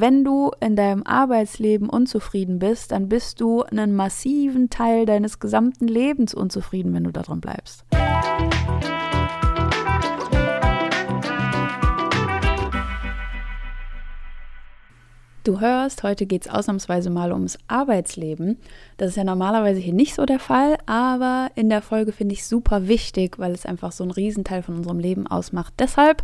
Wenn 0.00 0.22
du 0.22 0.52
in 0.60 0.76
deinem 0.76 1.02
Arbeitsleben 1.02 1.90
unzufrieden 1.90 2.60
bist, 2.60 2.92
dann 2.92 3.08
bist 3.08 3.40
du 3.40 3.64
einen 3.64 3.96
massiven 3.96 4.70
Teil 4.70 5.06
deines 5.06 5.40
gesamten 5.40 5.88
Lebens 5.88 6.34
unzufrieden, 6.34 6.94
wenn 6.94 7.02
du 7.02 7.10
daran 7.10 7.40
bleibst. 7.40 7.84
Du 15.42 15.58
hörst, 15.58 16.04
heute 16.04 16.26
geht 16.26 16.46
es 16.46 16.52
ausnahmsweise 16.52 17.10
mal 17.10 17.32
ums 17.32 17.58
Arbeitsleben. 17.66 18.58
Das 18.98 19.08
ist 19.08 19.16
ja 19.16 19.24
normalerweise 19.24 19.80
hier 19.80 19.94
nicht 19.94 20.14
so 20.14 20.26
der 20.26 20.38
Fall, 20.38 20.76
aber 20.86 21.50
in 21.56 21.70
der 21.70 21.82
Folge 21.82 22.12
finde 22.12 22.34
ich 22.34 22.46
super 22.46 22.86
wichtig, 22.86 23.40
weil 23.40 23.50
es 23.50 23.66
einfach 23.66 23.90
so 23.90 24.04
einen 24.04 24.12
Riesenteil 24.12 24.62
von 24.62 24.76
unserem 24.76 25.00
Leben 25.00 25.26
ausmacht. 25.26 25.74
Deshalb 25.80 26.22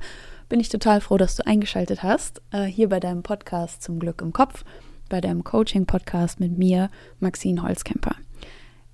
bin 0.55 0.61
ich 0.61 0.69
total 0.69 1.01
froh, 1.01 1.17
dass 1.17 1.35
du 1.35 1.45
eingeschaltet 1.45 2.05
hast, 2.05 2.41
äh, 2.53 2.63
hier 2.63 2.89
bei 2.89 3.01
deinem 3.01 3.25
Podcast 3.25 3.83
zum 3.83 3.99
Glück 3.99 4.23
im 4.23 4.33
Kopf, 4.33 4.65
bei 5.09 5.21
deinem 5.21 5.43
Coaching-Podcast 5.43 6.39
mit 6.39 6.57
mir, 6.57 6.91
Maxine 7.19 7.61
Holzkemper. 7.61 8.15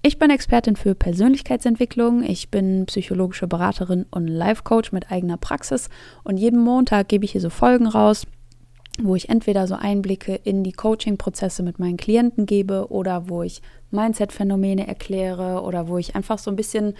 Ich 0.00 0.18
bin 0.18 0.30
Expertin 0.30 0.74
für 0.74 0.94
Persönlichkeitsentwicklung, 0.94 2.22
ich 2.22 2.50
bin 2.50 2.86
psychologische 2.86 3.46
Beraterin 3.46 4.06
und 4.10 4.26
Life-Coach 4.26 4.92
mit 4.92 5.12
eigener 5.12 5.36
Praxis 5.36 5.90
und 6.24 6.38
jeden 6.38 6.60
Montag 6.60 7.08
gebe 7.08 7.26
ich 7.26 7.32
hier 7.32 7.42
so 7.42 7.50
Folgen 7.50 7.86
raus 7.86 8.26
wo 9.02 9.14
ich 9.16 9.28
entweder 9.28 9.66
so 9.66 9.74
Einblicke 9.74 10.34
in 10.34 10.62
die 10.62 10.72
Coaching-Prozesse 10.72 11.62
mit 11.62 11.78
meinen 11.78 11.96
Klienten 11.96 12.46
gebe 12.46 12.90
oder 12.90 13.28
wo 13.28 13.42
ich 13.42 13.62
Mindset-Phänomene 13.90 14.86
erkläre 14.86 15.62
oder 15.62 15.88
wo 15.88 15.98
ich 15.98 16.16
einfach 16.16 16.38
so 16.38 16.50
ein 16.50 16.56
bisschen 16.56 16.94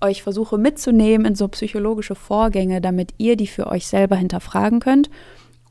euch 0.00 0.22
versuche 0.22 0.58
mitzunehmen 0.58 1.26
in 1.26 1.34
so 1.34 1.48
psychologische 1.48 2.14
Vorgänge, 2.14 2.80
damit 2.80 3.14
ihr 3.18 3.36
die 3.36 3.46
für 3.46 3.66
euch 3.66 3.86
selber 3.86 4.16
hinterfragen 4.16 4.80
könnt 4.80 5.10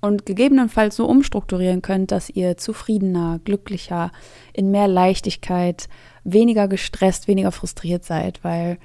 und 0.02 0.26
gegebenenfalls 0.26 0.96
so 0.96 1.06
umstrukturieren 1.06 1.82
könnt, 1.82 2.12
dass 2.12 2.30
ihr 2.30 2.58
zufriedener, 2.58 3.40
glücklicher, 3.44 4.12
in 4.54 4.72
mehr 4.72 4.88
Leichtigkeit, 4.88 5.88
weniger 6.24 6.68
gestresst, 6.68 7.28
weniger 7.28 7.52
frustriert 7.52 8.04
seid, 8.04 8.44
weil 8.44 8.78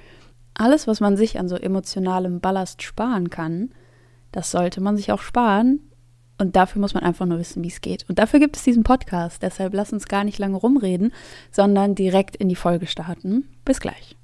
alles, 0.55 0.87
was 0.87 1.01
man 1.01 1.17
sich 1.17 1.39
an 1.39 1.49
so 1.49 1.57
emotionalem 1.57 2.41
Ballast 2.41 2.83
sparen 2.83 3.31
kann, 3.31 3.71
das 4.33 4.51
sollte 4.51 4.81
man 4.81 4.97
sich 4.97 5.13
auch 5.13 5.21
sparen, 5.21 5.81
und 6.39 6.57
dafür 6.57 6.81
muss 6.81 6.95
man 6.95 7.03
einfach 7.03 7.27
nur 7.27 7.39
wissen, 7.39 7.63
wie 7.63 7.69
es 7.69 7.81
geht. 7.81 8.05
Und 8.09 8.19
dafür 8.19 8.41
gibt 8.41 8.57
es 8.57 8.63
diesen 8.63 8.83
Podcast. 8.83 9.43
Deshalb 9.43 9.75
lass 9.75 9.93
uns 9.93 10.07
gar 10.07 10.25
nicht 10.25 10.39
lange 10.39 10.57
rumreden, 10.57 11.13
sondern 11.51 11.95
direkt 11.95 12.37
in 12.37 12.49
die 12.49 12.57
Folge 12.57 12.87
starten. 12.87 13.49
Bis 13.65 13.81
gleich. 13.81 14.17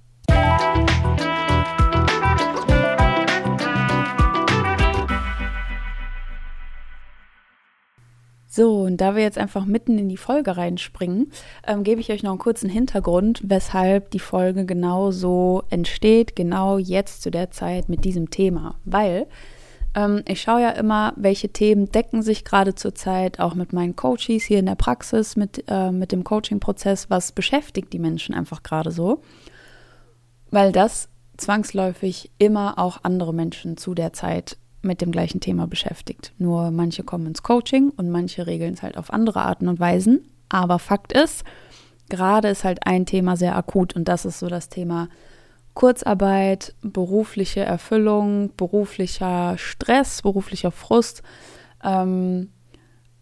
So, 8.55 8.83
und 8.83 8.99
da 8.99 9.17
wir 9.17 9.23
jetzt 9.23 9.39
einfach 9.39 9.65
mitten 9.65 9.97
in 9.97 10.11
die 10.11 10.19
Folge 10.19 10.59
reinspringen, 10.59 11.33
ähm, 11.67 11.85
gebe 11.85 12.03
ich 12.03 12.13
euch 12.13 12.23
noch 12.23 12.33
einen 12.33 12.39
kurzen 12.39 12.69
Hintergrund, 12.69 13.41
weshalb 13.43 14.11
die 14.11 14.19
Folge 14.19 14.67
genau 14.67 15.11
so 15.11 15.63
entsteht, 15.71 16.37
genau 16.37 16.77
jetzt 16.77 17.23
zu 17.23 17.31
der 17.31 17.51
Zeit 17.51 17.89
mit 17.89 18.05
diesem 18.05 18.29
Thema. 18.29 18.75
Weil 18.85 19.27
ähm, 19.95 20.23
ich 20.27 20.41
schaue 20.41 20.62
ja 20.62 20.71
immer, 20.71 21.12
welche 21.17 21.51
Themen 21.51 21.91
decken 21.91 22.23
sich 22.23 22.45
gerade 22.45 22.75
zurzeit 22.75 23.41
auch 23.41 23.55
mit 23.55 23.73
meinen 23.73 23.97
Coaches 23.97 24.45
hier 24.45 24.59
in 24.59 24.67
der 24.67 24.75
Praxis, 24.75 25.37
mit, 25.37 25.65
äh, 25.69 25.91
mit 25.91 26.12
dem 26.12 26.25
Coaching-Prozess, 26.25 27.11
was 27.11 27.33
beschäftigt 27.33 27.93
die 27.93 27.98
Menschen 27.98 28.35
einfach 28.35 28.63
gerade 28.63 28.91
so. 28.91 29.23
Weil 30.51 30.73
das 30.73 31.09
zwangsläufig 31.37 32.31
immer 32.39 32.79
auch 32.79 33.01
andere 33.03 33.35
Menschen 33.35 33.77
zu 33.77 33.95
der 33.95 34.13
Zeit 34.13 34.57
mit 34.83 35.01
dem 35.01 35.13
gleichen 35.13 35.41
Thema 35.41 35.67
beschäftigt. 35.67 36.33
Nur 36.39 36.70
manche 36.70 37.05
kommen 37.05 37.27
ins 37.27 37.43
Coaching 37.43 37.91
und 37.91 38.11
manche 38.11 38.47
regeln 38.47 38.75
es 38.75 38.83
halt 38.83 38.97
auf 38.97 39.13
andere 39.13 39.43
Arten 39.43 39.69
und 39.69 39.79
Weisen. 39.81 40.29
Aber 40.48 40.79
Fakt 40.79 41.13
ist, 41.13 41.45
gerade 42.09 42.48
ist 42.48 42.65
halt 42.65 42.87
ein 42.87 43.07
Thema 43.07 43.37
sehr 43.37 43.57
akut 43.57 43.95
und 43.95 44.09
das 44.09 44.25
ist 44.25 44.39
so 44.39 44.48
das 44.48 44.69
Thema 44.69 45.09
Kurzarbeit, 45.75 46.74
berufliche 46.83 47.61
Erfüllung, 47.61 48.55
beruflicher 48.57 49.57
Stress, 49.58 50.23
beruflicher 50.23 50.70
Frust, 50.70 51.23
ähm, 51.83 52.51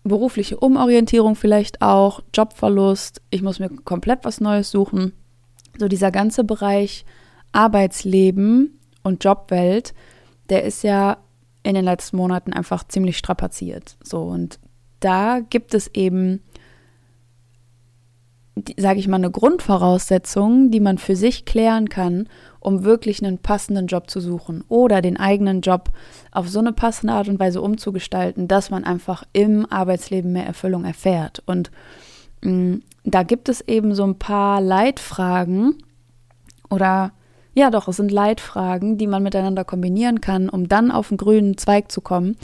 berufliche 0.03 0.59
Umorientierung 0.59 1.37
vielleicht 1.37 1.83
auch, 1.83 2.21
Jobverlust, 2.35 3.23
ich 3.31 3.43
muss 3.43 3.59
mir 3.61 3.69
komplett 3.69 4.25
was 4.25 4.41
Neues 4.41 4.71
suchen. 4.71 5.13
So 5.79 5.89
dieser 5.89 6.11
ganze 6.11 6.45
Bereich 6.45 7.05
Arbeitsleben 7.53 8.79
und 9.03 9.25
Jobwelt, 9.25 9.95
der 10.49 10.65
ist 10.65 10.83
ja 10.83 11.19
in 11.63 11.75
den 11.75 11.85
letzten 11.85 12.17
Monaten 12.17 12.53
einfach 12.53 12.85
ziemlich 12.85 13.19
strapaziert. 13.19 13.97
So 14.03 14.23
und 14.23 14.59
da 15.01 15.41
gibt 15.41 15.75
es 15.75 15.89
eben 15.95 16.43
sage 18.77 18.99
ich 18.99 19.09
mal, 19.09 19.17
eine 19.17 19.31
Grundvoraussetzung, 19.31 20.71
die 20.71 20.81
man 20.81 20.99
für 20.99 21.17
sich 21.17 21.45
klären 21.45 21.89
kann, 21.89 22.29
um 22.59 22.85
wirklich 22.85 23.25
einen 23.25 23.39
passenden 23.39 23.87
Job 23.87 24.11
zu 24.11 24.21
suchen 24.21 24.65
oder 24.69 25.01
den 25.01 25.17
eigenen 25.17 25.61
Job 25.61 25.91
auf 26.31 26.49
so 26.49 26.59
eine 26.59 26.73
passende 26.73 27.15
Art 27.15 27.29
und 27.29 27.41
Weise 27.41 27.63
umzugestalten, 27.63 28.49
dass 28.49 28.71
man 28.71 28.85
einfach 28.85 29.25
im 29.33 29.67
Arbeitsleben 29.71 30.33
mehr 30.33 30.47
Erfüllung 30.47 30.85
erfährt. 30.85 31.43
Und 31.47 31.71
mh, 32.43 32.53
mm, 32.53 32.83
da 33.05 33.23
gibt 33.23 33.49
es 33.49 33.63
eben 33.63 33.95
so 33.95 34.05
ein 34.05 34.19
paar 34.19 34.61
Leitfragen 34.61 35.77
oder 36.69 37.13
ja 37.55 37.71
doch, 37.71 37.89
es 37.89 37.97
sind 37.97 38.13
Leitfragen, 38.13 38.99
die 38.99 39.07
man 39.07 39.23
miteinander 39.23 39.65
kombinieren 39.65 40.21
kann, 40.21 40.49
um 40.49 40.69
dann 40.69 40.91
auf 40.91 41.11
einen 41.11 41.19
grünen 41.19 41.57
Zweig 41.57 41.91
zu 41.91 42.01
kommen 42.01 42.37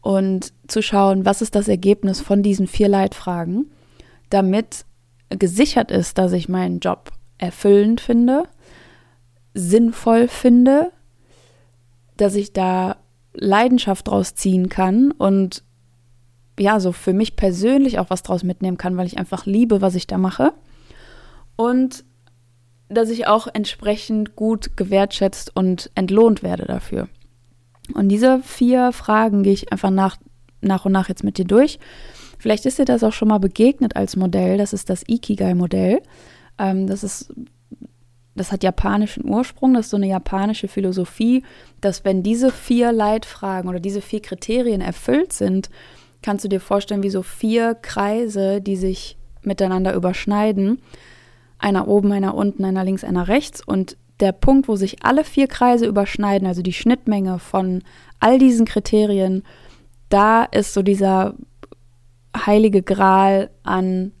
und 0.00 0.52
zu 0.68 0.80
schauen, 0.80 1.24
was 1.24 1.42
ist 1.42 1.54
das 1.54 1.68
Ergebnis 1.68 2.20
von 2.20 2.42
diesen 2.42 2.66
vier 2.66 2.88
Leitfragen, 2.88 3.70
damit 4.30 4.86
gesichert 5.30 5.90
ist, 5.90 6.18
dass 6.18 6.32
ich 6.32 6.48
meinen 6.48 6.80
Job 6.80 7.12
erfüllend 7.38 8.00
finde, 8.00 8.44
sinnvoll 9.54 10.28
finde, 10.28 10.92
dass 12.16 12.34
ich 12.34 12.52
da 12.52 12.96
Leidenschaft 13.32 14.08
draus 14.08 14.34
ziehen 14.34 14.68
kann 14.68 15.10
und 15.12 15.62
ja, 16.58 16.78
so 16.78 16.92
für 16.92 17.14
mich 17.14 17.36
persönlich 17.36 17.98
auch 17.98 18.10
was 18.10 18.22
draus 18.22 18.42
mitnehmen 18.42 18.76
kann, 18.76 18.96
weil 18.98 19.06
ich 19.06 19.18
einfach 19.18 19.46
liebe, 19.46 19.80
was 19.80 19.94
ich 19.94 20.06
da 20.06 20.18
mache. 20.18 20.52
Und 21.56 22.04
dass 22.90 23.08
ich 23.08 23.26
auch 23.26 23.46
entsprechend 23.50 24.36
gut 24.36 24.76
gewertschätzt 24.76 25.56
und 25.56 25.90
entlohnt 25.94 26.42
werde 26.42 26.66
dafür. 26.66 27.08
Und 27.94 28.08
diese 28.08 28.40
vier 28.42 28.92
Fragen 28.92 29.42
gehe 29.42 29.52
ich 29.52 29.72
einfach 29.72 29.90
nach, 29.90 30.18
nach 30.60 30.84
und 30.84 30.92
nach 30.92 31.08
jetzt 31.08 31.24
mit 31.24 31.38
dir 31.38 31.46
durch. 31.46 31.78
Vielleicht 32.40 32.64
ist 32.64 32.78
dir 32.78 32.86
das 32.86 33.04
auch 33.04 33.12
schon 33.12 33.28
mal 33.28 33.38
begegnet 33.38 33.96
als 33.96 34.16
Modell. 34.16 34.56
Das 34.56 34.72
ist 34.72 34.88
das 34.88 35.04
Ikigai-Modell. 35.06 36.00
Ähm, 36.58 36.86
das 36.86 37.04
ist 37.04 37.32
das 38.34 38.52
hat 38.52 38.62
japanischen 38.62 39.28
Ursprung, 39.28 39.74
das 39.74 39.86
ist 39.86 39.90
so 39.90 39.98
eine 39.98 40.06
japanische 40.06 40.68
Philosophie, 40.68 41.42
dass 41.82 42.06
wenn 42.06 42.22
diese 42.22 42.50
vier 42.50 42.92
Leitfragen 42.92 43.68
oder 43.68 43.80
diese 43.80 44.00
vier 44.00 44.22
Kriterien 44.22 44.80
erfüllt 44.80 45.34
sind, 45.34 45.68
kannst 46.22 46.44
du 46.44 46.48
dir 46.48 46.60
vorstellen, 46.60 47.02
wie 47.02 47.10
so 47.10 47.22
vier 47.22 47.74
Kreise, 47.74 48.62
die 48.62 48.76
sich 48.76 49.18
miteinander 49.42 49.94
überschneiden. 49.94 50.80
Einer 51.58 51.88
oben, 51.88 52.12
einer 52.12 52.34
unten, 52.34 52.64
einer 52.64 52.84
links, 52.84 53.04
einer 53.04 53.28
rechts. 53.28 53.62
Und 53.66 53.98
der 54.20 54.32
Punkt, 54.32 54.68
wo 54.68 54.76
sich 54.76 55.04
alle 55.04 55.24
vier 55.24 55.46
Kreise 55.46 55.86
überschneiden, 55.86 56.46
also 56.46 56.62
die 56.62 56.72
Schnittmenge 56.72 57.38
von 57.40 57.82
all 58.20 58.38
diesen 58.38 58.64
Kriterien, 58.64 59.42
da 60.08 60.44
ist 60.44 60.72
so 60.72 60.82
dieser 60.82 61.34
heilige 62.36 62.82
Gral 62.82 63.50
an, 63.62 64.12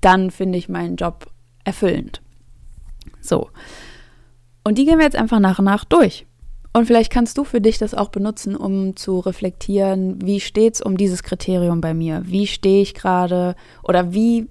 dann 0.00 0.30
finde 0.30 0.58
ich 0.58 0.68
meinen 0.68 0.96
Job 0.96 1.26
erfüllend. 1.64 2.20
So. 3.20 3.50
Und 4.64 4.78
die 4.78 4.84
gehen 4.84 4.98
wir 4.98 5.04
jetzt 5.04 5.16
einfach 5.16 5.40
nach 5.40 5.58
und 5.58 5.66
nach 5.66 5.84
durch. 5.84 6.26
Und 6.72 6.86
vielleicht 6.86 7.12
kannst 7.12 7.38
du 7.38 7.44
für 7.44 7.60
dich 7.60 7.78
das 7.78 7.94
auch 7.94 8.08
benutzen, 8.08 8.56
um 8.56 8.96
zu 8.96 9.20
reflektieren, 9.20 10.18
wie 10.26 10.40
steht 10.40 10.74
es 10.74 10.82
um 10.82 10.96
dieses 10.96 11.22
Kriterium 11.22 11.80
bei 11.80 11.94
mir? 11.94 12.22
Wie 12.26 12.48
stehe 12.48 12.82
ich 12.82 12.94
gerade 12.94 13.54
oder 13.84 14.12
wie, 14.12 14.48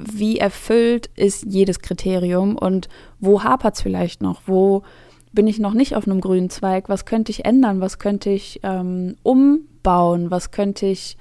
wie 0.00 0.38
erfüllt 0.38 1.10
ist 1.16 1.44
jedes 1.44 1.80
Kriterium 1.80 2.56
und 2.56 2.88
wo 3.20 3.42
hapert 3.42 3.74
es 3.74 3.82
vielleicht 3.82 4.22
noch? 4.22 4.42
Wo 4.46 4.84
bin 5.34 5.46
ich 5.46 5.58
noch 5.58 5.74
nicht 5.74 5.96
auf 5.96 6.06
einem 6.06 6.20
grünen 6.20 6.50
Zweig? 6.50 6.88
Was 6.88 7.04
könnte 7.04 7.30
ich 7.30 7.44
ändern? 7.44 7.80
Was 7.80 7.98
könnte 7.98 8.30
ich 8.30 8.60
ähm, 8.62 9.16
umbauen? 9.22 10.30
Was 10.30 10.50
könnte 10.50 10.86
ich 10.86 11.16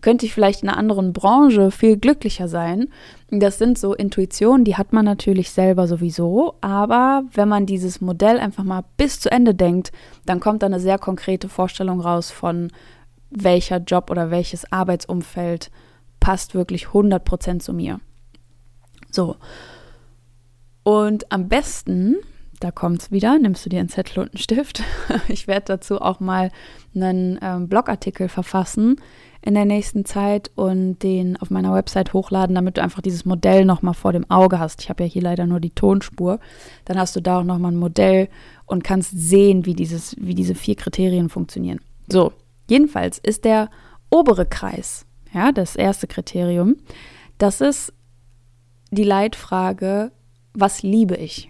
könnte 0.00 0.26
ich 0.26 0.34
vielleicht 0.34 0.62
in 0.62 0.68
einer 0.68 0.78
anderen 0.78 1.12
Branche 1.12 1.70
viel 1.70 1.98
glücklicher 1.98 2.48
sein. 2.48 2.88
Das 3.30 3.58
sind 3.58 3.78
so 3.78 3.94
Intuitionen, 3.94 4.64
die 4.64 4.76
hat 4.76 4.92
man 4.92 5.04
natürlich 5.04 5.50
selber 5.50 5.86
sowieso, 5.86 6.54
aber 6.60 7.24
wenn 7.32 7.48
man 7.48 7.66
dieses 7.66 8.00
Modell 8.00 8.38
einfach 8.38 8.64
mal 8.64 8.84
bis 8.96 9.20
zu 9.20 9.30
Ende 9.30 9.54
denkt, 9.54 9.92
dann 10.26 10.40
kommt 10.40 10.62
da 10.62 10.66
eine 10.66 10.80
sehr 10.80 10.98
konkrete 10.98 11.48
Vorstellung 11.48 12.00
raus 12.00 12.30
von 12.30 12.70
welcher 13.30 13.78
Job 13.78 14.10
oder 14.10 14.30
welches 14.30 14.70
Arbeitsumfeld 14.72 15.70
passt 16.18 16.54
wirklich 16.54 16.86
100% 16.86 17.60
zu 17.60 17.72
mir. 17.72 18.00
So. 19.10 19.36
Und 20.82 21.30
am 21.30 21.48
besten 21.48 22.16
da 22.60 22.70
kommt 22.70 23.02
es 23.02 23.10
wieder, 23.10 23.38
nimmst 23.38 23.64
du 23.64 23.70
dir 23.70 23.80
einen 23.80 23.88
Zettel 23.88 24.20
und 24.20 24.34
einen 24.34 24.38
Stift. 24.38 24.82
Ich 25.28 25.46
werde 25.46 25.64
dazu 25.66 26.00
auch 26.00 26.20
mal 26.20 26.50
einen 26.94 27.38
ähm, 27.42 27.68
Blogartikel 27.68 28.28
verfassen 28.28 29.00
in 29.42 29.54
der 29.54 29.64
nächsten 29.64 30.04
Zeit 30.04 30.50
und 30.54 30.98
den 30.98 31.38
auf 31.38 31.50
meiner 31.50 31.72
Website 31.72 32.12
hochladen, 32.12 32.54
damit 32.54 32.76
du 32.76 32.82
einfach 32.82 33.00
dieses 33.00 33.24
Modell 33.24 33.64
nochmal 33.64 33.94
vor 33.94 34.12
dem 34.12 34.30
Auge 34.30 34.58
hast. 34.58 34.82
Ich 34.82 34.90
habe 34.90 35.04
ja 35.04 35.08
hier 35.08 35.22
leider 35.22 35.46
nur 35.46 35.60
die 35.60 35.70
Tonspur. 35.70 36.38
Dann 36.84 36.98
hast 36.98 37.16
du 37.16 37.20
da 37.20 37.40
auch 37.40 37.44
nochmal 37.44 37.72
ein 37.72 37.78
Modell 37.78 38.28
und 38.66 38.84
kannst 38.84 39.12
sehen, 39.18 39.64
wie, 39.64 39.74
dieses, 39.74 40.14
wie 40.18 40.34
diese 40.34 40.54
vier 40.54 40.76
Kriterien 40.76 41.30
funktionieren. 41.30 41.80
So, 42.08 42.32
jedenfalls 42.68 43.18
ist 43.18 43.44
der 43.44 43.70
obere 44.10 44.44
Kreis, 44.44 45.06
ja, 45.32 45.52
das 45.52 45.76
erste 45.76 46.06
Kriterium, 46.06 46.76
das 47.38 47.62
ist 47.62 47.94
die 48.90 49.04
Leitfrage, 49.04 50.12
was 50.52 50.82
liebe 50.82 51.16
ich? 51.16 51.49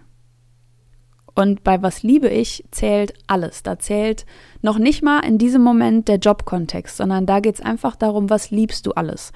Und 1.41 1.65
bei 1.65 1.83
was 1.83 2.03
liebe 2.03 2.29
ich 2.29 2.67
zählt 2.71 3.15
alles. 3.27 3.63
Da 3.63 3.79
zählt 3.79 4.27
noch 4.61 4.79
nicht 4.79 5.03
mal 5.03 5.21
in 5.21 5.39
diesem 5.39 5.63
Moment 5.63 6.07
der 6.07 6.17
Jobkontext, 6.17 6.99
sondern 6.99 7.25
da 7.25 7.41
geht 7.41 7.55
es 7.55 7.61
einfach 7.63 7.97
darum, 7.97 8.29
was 8.29 8.51
liebst 8.51 8.85
du 8.85 8.93
alles. 8.93 9.33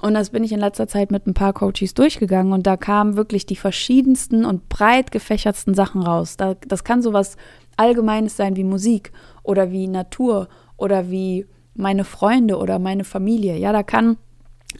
Und 0.00 0.14
das 0.14 0.30
bin 0.30 0.42
ich 0.42 0.50
in 0.50 0.58
letzter 0.58 0.88
Zeit 0.88 1.12
mit 1.12 1.28
ein 1.28 1.34
paar 1.34 1.52
Coaches 1.52 1.94
durchgegangen 1.94 2.52
und 2.52 2.66
da 2.66 2.76
kamen 2.76 3.16
wirklich 3.16 3.46
die 3.46 3.54
verschiedensten 3.54 4.44
und 4.44 4.68
breit 4.68 5.12
gefächertsten 5.12 5.72
Sachen 5.72 6.02
raus. 6.02 6.36
Da, 6.36 6.54
das 6.66 6.82
kann 6.82 7.00
sowas 7.00 7.36
Allgemeines 7.76 8.36
sein 8.36 8.56
wie 8.56 8.64
Musik 8.64 9.12
oder 9.44 9.70
wie 9.70 9.86
Natur 9.86 10.48
oder 10.76 11.10
wie 11.10 11.46
meine 11.74 12.02
Freunde 12.02 12.56
oder 12.56 12.80
meine 12.80 13.04
Familie. 13.04 13.56
Ja, 13.56 13.72
da 13.72 13.84
kann 13.84 14.16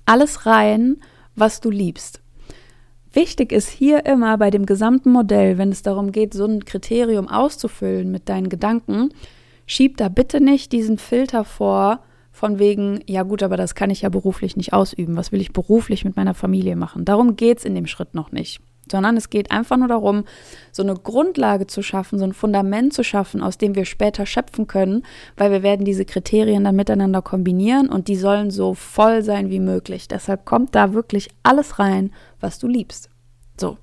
alles 0.04 0.46
rein, 0.46 0.96
was 1.36 1.60
du 1.60 1.70
liebst. 1.70 2.19
Wichtig 3.12 3.50
ist 3.50 3.68
hier 3.68 4.06
immer 4.06 4.38
bei 4.38 4.50
dem 4.50 4.66
gesamten 4.66 5.10
Modell, 5.10 5.58
wenn 5.58 5.70
es 5.70 5.82
darum 5.82 6.12
geht, 6.12 6.32
so 6.32 6.44
ein 6.44 6.64
Kriterium 6.64 7.26
auszufüllen 7.26 8.10
mit 8.12 8.28
deinen 8.28 8.48
Gedanken, 8.48 9.10
schieb 9.66 9.96
da 9.96 10.08
bitte 10.08 10.40
nicht 10.40 10.70
diesen 10.72 10.96
Filter 10.96 11.44
vor, 11.44 12.00
von 12.30 12.60
wegen, 12.60 13.00
ja 13.06 13.24
gut, 13.24 13.42
aber 13.42 13.56
das 13.56 13.74
kann 13.74 13.90
ich 13.90 14.02
ja 14.02 14.08
beruflich 14.08 14.56
nicht 14.56 14.72
ausüben. 14.72 15.16
Was 15.16 15.32
will 15.32 15.40
ich 15.40 15.52
beruflich 15.52 16.04
mit 16.04 16.16
meiner 16.16 16.34
Familie 16.34 16.76
machen? 16.76 17.04
Darum 17.04 17.34
geht 17.34 17.58
es 17.58 17.64
in 17.64 17.74
dem 17.74 17.86
Schritt 17.86 18.14
noch 18.14 18.30
nicht. 18.30 18.60
Sondern 18.90 19.16
es 19.16 19.30
geht 19.30 19.50
einfach 19.50 19.76
nur 19.76 19.88
darum, 19.88 20.24
so 20.72 20.82
eine 20.82 20.94
Grundlage 20.94 21.66
zu 21.66 21.82
schaffen, 21.82 22.18
so 22.18 22.24
ein 22.24 22.32
Fundament 22.32 22.92
zu 22.92 23.04
schaffen, 23.04 23.42
aus 23.42 23.58
dem 23.58 23.74
wir 23.74 23.84
später 23.84 24.26
schöpfen 24.26 24.66
können, 24.66 25.04
weil 25.36 25.50
wir 25.50 25.62
werden 25.62 25.84
diese 25.84 26.04
Kriterien 26.04 26.64
dann 26.64 26.76
miteinander 26.76 27.22
kombinieren 27.22 27.88
und 27.88 28.08
die 28.08 28.16
sollen 28.16 28.50
so 28.50 28.74
voll 28.74 29.22
sein 29.22 29.50
wie 29.50 29.60
möglich. 29.60 30.08
Deshalb 30.08 30.44
kommt 30.44 30.74
da 30.74 30.92
wirklich 30.92 31.28
alles 31.42 31.78
rein, 31.78 32.12
was 32.40 32.58
du 32.58 32.66
liebst. 32.66 33.10
So. 33.58 33.76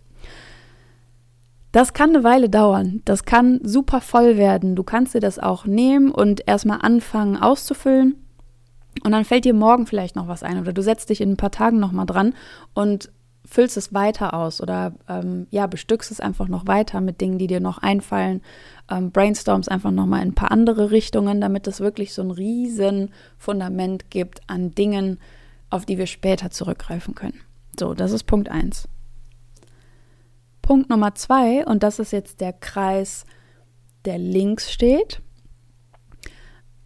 Das 1.71 1.93
kann 1.93 2.09
eine 2.09 2.23
Weile 2.23 2.49
dauern. 2.49 3.01
Das 3.05 3.25
kann 3.25 3.59
super 3.63 4.01
voll 4.01 4.37
werden. 4.37 4.75
Du 4.75 4.83
kannst 4.83 5.13
dir 5.13 5.19
das 5.19 5.37
auch 5.37 5.65
nehmen 5.65 6.11
und 6.11 6.47
erstmal 6.47 6.79
anfangen 6.81 7.37
auszufüllen. 7.37 8.15
Und 9.03 9.11
dann 9.11 9.25
fällt 9.25 9.45
dir 9.45 9.53
morgen 9.53 9.85
vielleicht 9.85 10.15
noch 10.15 10.27
was 10.27 10.43
ein 10.43 10.59
oder 10.59 10.73
du 10.73 10.81
setzt 10.81 11.09
dich 11.09 11.21
in 11.21 11.31
ein 11.31 11.37
paar 11.37 11.51
Tagen 11.51 11.79
nochmal 11.79 12.07
dran 12.07 12.33
und 12.73 13.11
füllst 13.47 13.77
es 13.77 13.93
weiter 13.93 14.33
aus 14.33 14.61
oder 14.61 14.93
ähm, 15.07 15.47
ja, 15.49 15.67
bestückst 15.67 16.11
es 16.11 16.19
einfach 16.19 16.47
noch 16.47 16.67
weiter 16.67 17.01
mit 17.01 17.21
Dingen, 17.21 17.37
die 17.37 17.47
dir 17.47 17.61
noch 17.61 17.77
einfallen. 17.77 18.41
Ähm, 18.89 19.11
brainstorms 19.11 19.69
einfach 19.69 19.91
nochmal 19.91 20.21
in 20.21 20.29
ein 20.29 20.35
paar 20.35 20.51
andere 20.51 20.91
Richtungen, 20.91 21.41
damit 21.41 21.65
es 21.67 21.79
wirklich 21.79 22.13
so 22.13 22.21
ein 22.21 22.31
riesen 22.31 23.11
Fundament 23.37 24.11
gibt 24.11 24.41
an 24.47 24.75
Dingen, 24.75 25.19
auf 25.69 25.85
die 25.85 25.97
wir 25.97 26.07
später 26.07 26.51
zurückgreifen 26.51 27.15
können. 27.15 27.39
So, 27.79 27.93
das 27.93 28.11
ist 28.11 28.25
Punkt 28.25 28.49
1. 28.49 28.87
Punkt 30.61 30.89
Nummer 30.89 31.15
2, 31.15 31.65
und 31.65 31.83
das 31.83 31.99
ist 31.99 32.11
jetzt 32.11 32.41
der 32.41 32.51
Kreis, 32.51 33.25
der 34.03 34.17
links 34.17 34.71
steht, 34.71 35.21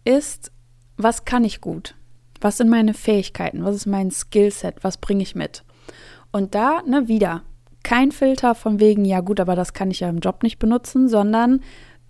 ist, 0.04 0.52
was 0.96 1.24
kann 1.24 1.44
ich 1.44 1.60
gut? 1.60 1.96
Was 2.40 2.58
sind 2.58 2.68
meine 2.68 2.94
Fähigkeiten? 2.94 3.64
Was 3.64 3.76
ist 3.76 3.86
mein 3.86 4.10
Skillset? 4.10 4.82
Was 4.82 4.98
bringe 4.98 5.22
ich 5.22 5.34
mit? 5.34 5.64
Und 6.32 6.54
da, 6.54 6.82
ne, 6.86 7.08
wieder, 7.08 7.42
kein 7.82 8.10
Filter 8.10 8.54
von 8.54 8.80
wegen, 8.80 9.04
ja 9.04 9.20
gut, 9.20 9.38
aber 9.38 9.54
das 9.54 9.72
kann 9.74 9.90
ich 9.90 10.00
ja 10.00 10.08
im 10.08 10.18
Job 10.18 10.42
nicht 10.42 10.58
benutzen, 10.58 11.08
sondern 11.08 11.60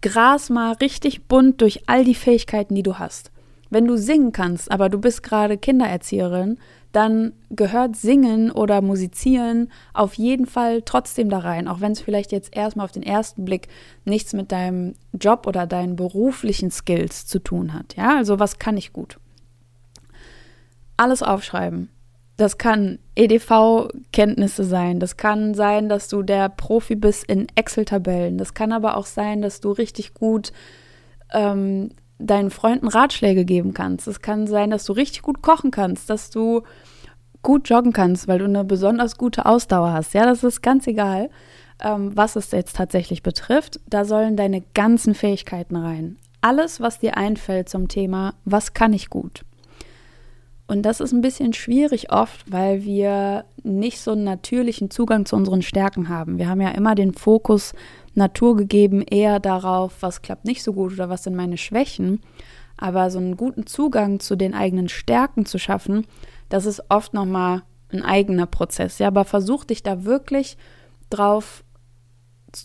gras 0.00 0.50
mal 0.50 0.72
richtig 0.74 1.26
bunt 1.26 1.60
durch 1.60 1.82
all 1.86 2.04
die 2.04 2.14
Fähigkeiten, 2.14 2.74
die 2.74 2.82
du 2.82 2.98
hast. 2.98 3.30
Wenn 3.70 3.86
du 3.86 3.96
singen 3.96 4.32
kannst, 4.32 4.70
aber 4.70 4.88
du 4.88 4.98
bist 4.98 5.22
gerade 5.22 5.56
Kindererzieherin, 5.56 6.58
dann 6.92 7.32
gehört 7.48 7.96
Singen 7.96 8.50
oder 8.50 8.82
Musizieren 8.82 9.70
auf 9.94 10.14
jeden 10.14 10.44
Fall 10.44 10.82
trotzdem 10.82 11.30
da 11.30 11.38
rein, 11.38 11.66
auch 11.66 11.80
wenn 11.80 11.92
es 11.92 12.00
vielleicht 12.00 12.32
jetzt 12.32 12.54
erstmal 12.54 12.84
auf 12.84 12.92
den 12.92 13.02
ersten 13.02 13.46
Blick 13.46 13.68
nichts 14.04 14.34
mit 14.34 14.52
deinem 14.52 14.94
Job 15.18 15.46
oder 15.46 15.66
deinen 15.66 15.96
beruflichen 15.96 16.70
Skills 16.70 17.26
zu 17.26 17.38
tun 17.38 17.72
hat. 17.72 17.96
Ja, 17.96 18.16
also 18.18 18.38
was 18.38 18.58
kann 18.58 18.76
ich 18.76 18.92
gut? 18.92 19.18
Alles 20.98 21.22
aufschreiben. 21.22 21.88
Das 22.42 22.58
kann 22.58 22.98
EDV-Kenntnisse 23.14 24.64
sein. 24.64 24.98
Das 24.98 25.16
kann 25.16 25.54
sein, 25.54 25.88
dass 25.88 26.08
du 26.08 26.24
der 26.24 26.48
Profi 26.48 26.96
bist 26.96 27.22
in 27.22 27.46
Excel-Tabellen. 27.54 28.36
Das 28.36 28.52
kann 28.52 28.72
aber 28.72 28.96
auch 28.96 29.06
sein, 29.06 29.42
dass 29.42 29.60
du 29.60 29.70
richtig 29.70 30.12
gut 30.12 30.52
ähm, 31.32 31.90
deinen 32.18 32.50
Freunden 32.50 32.88
Ratschläge 32.88 33.44
geben 33.44 33.74
kannst. 33.74 34.08
Es 34.08 34.22
kann 34.22 34.48
sein, 34.48 34.70
dass 34.70 34.84
du 34.86 34.92
richtig 34.92 35.22
gut 35.22 35.40
kochen 35.40 35.70
kannst, 35.70 36.10
dass 36.10 36.30
du 36.30 36.62
gut 37.42 37.68
joggen 37.68 37.92
kannst, 37.92 38.26
weil 38.26 38.40
du 38.40 38.46
eine 38.46 38.64
besonders 38.64 39.16
gute 39.16 39.46
Ausdauer 39.46 39.92
hast. 39.92 40.12
Ja, 40.12 40.26
das 40.26 40.42
ist 40.42 40.62
ganz 40.62 40.88
egal, 40.88 41.30
ähm, 41.80 42.10
was 42.16 42.34
es 42.34 42.50
jetzt 42.50 42.74
tatsächlich 42.74 43.22
betrifft. 43.22 43.78
Da 43.86 44.04
sollen 44.04 44.36
deine 44.36 44.64
ganzen 44.74 45.14
Fähigkeiten 45.14 45.76
rein. 45.76 46.16
Alles, 46.40 46.80
was 46.80 46.98
dir 46.98 47.16
einfällt 47.16 47.68
zum 47.68 47.86
Thema, 47.86 48.34
was 48.44 48.74
kann 48.74 48.92
ich 48.92 49.10
gut? 49.10 49.44
Und 50.66 50.82
das 50.82 51.00
ist 51.00 51.12
ein 51.12 51.20
bisschen 51.20 51.52
schwierig 51.52 52.12
oft, 52.12 52.50
weil 52.50 52.84
wir 52.84 53.44
nicht 53.62 54.00
so 54.00 54.12
einen 54.12 54.24
natürlichen 54.24 54.90
Zugang 54.90 55.26
zu 55.26 55.36
unseren 55.36 55.62
Stärken 55.62 56.08
haben. 56.08 56.38
Wir 56.38 56.48
haben 56.48 56.60
ja 56.60 56.70
immer 56.70 56.94
den 56.94 57.12
Fokus 57.12 57.74
Natur 58.14 58.56
gegeben 58.56 59.02
eher 59.02 59.40
darauf, 59.40 59.96
was 60.00 60.22
klappt 60.22 60.44
nicht 60.44 60.62
so 60.62 60.72
gut 60.72 60.92
oder 60.92 61.08
was 61.08 61.24
sind 61.24 61.34
meine 61.34 61.58
Schwächen. 61.58 62.20
Aber 62.76 63.10
so 63.10 63.18
einen 63.18 63.36
guten 63.36 63.66
Zugang 63.66 64.20
zu 64.20 64.36
den 64.36 64.54
eigenen 64.54 64.88
Stärken 64.88 65.46
zu 65.46 65.58
schaffen, 65.58 66.06
das 66.48 66.66
ist 66.66 66.82
oft 66.88 67.14
nochmal 67.14 67.62
ein 67.92 68.02
eigener 68.02 68.46
Prozess. 68.46 68.98
Ja, 68.98 69.08
aber 69.08 69.24
versuch 69.24 69.64
dich 69.64 69.82
da 69.82 70.04
wirklich 70.04 70.56
drauf 71.10 71.64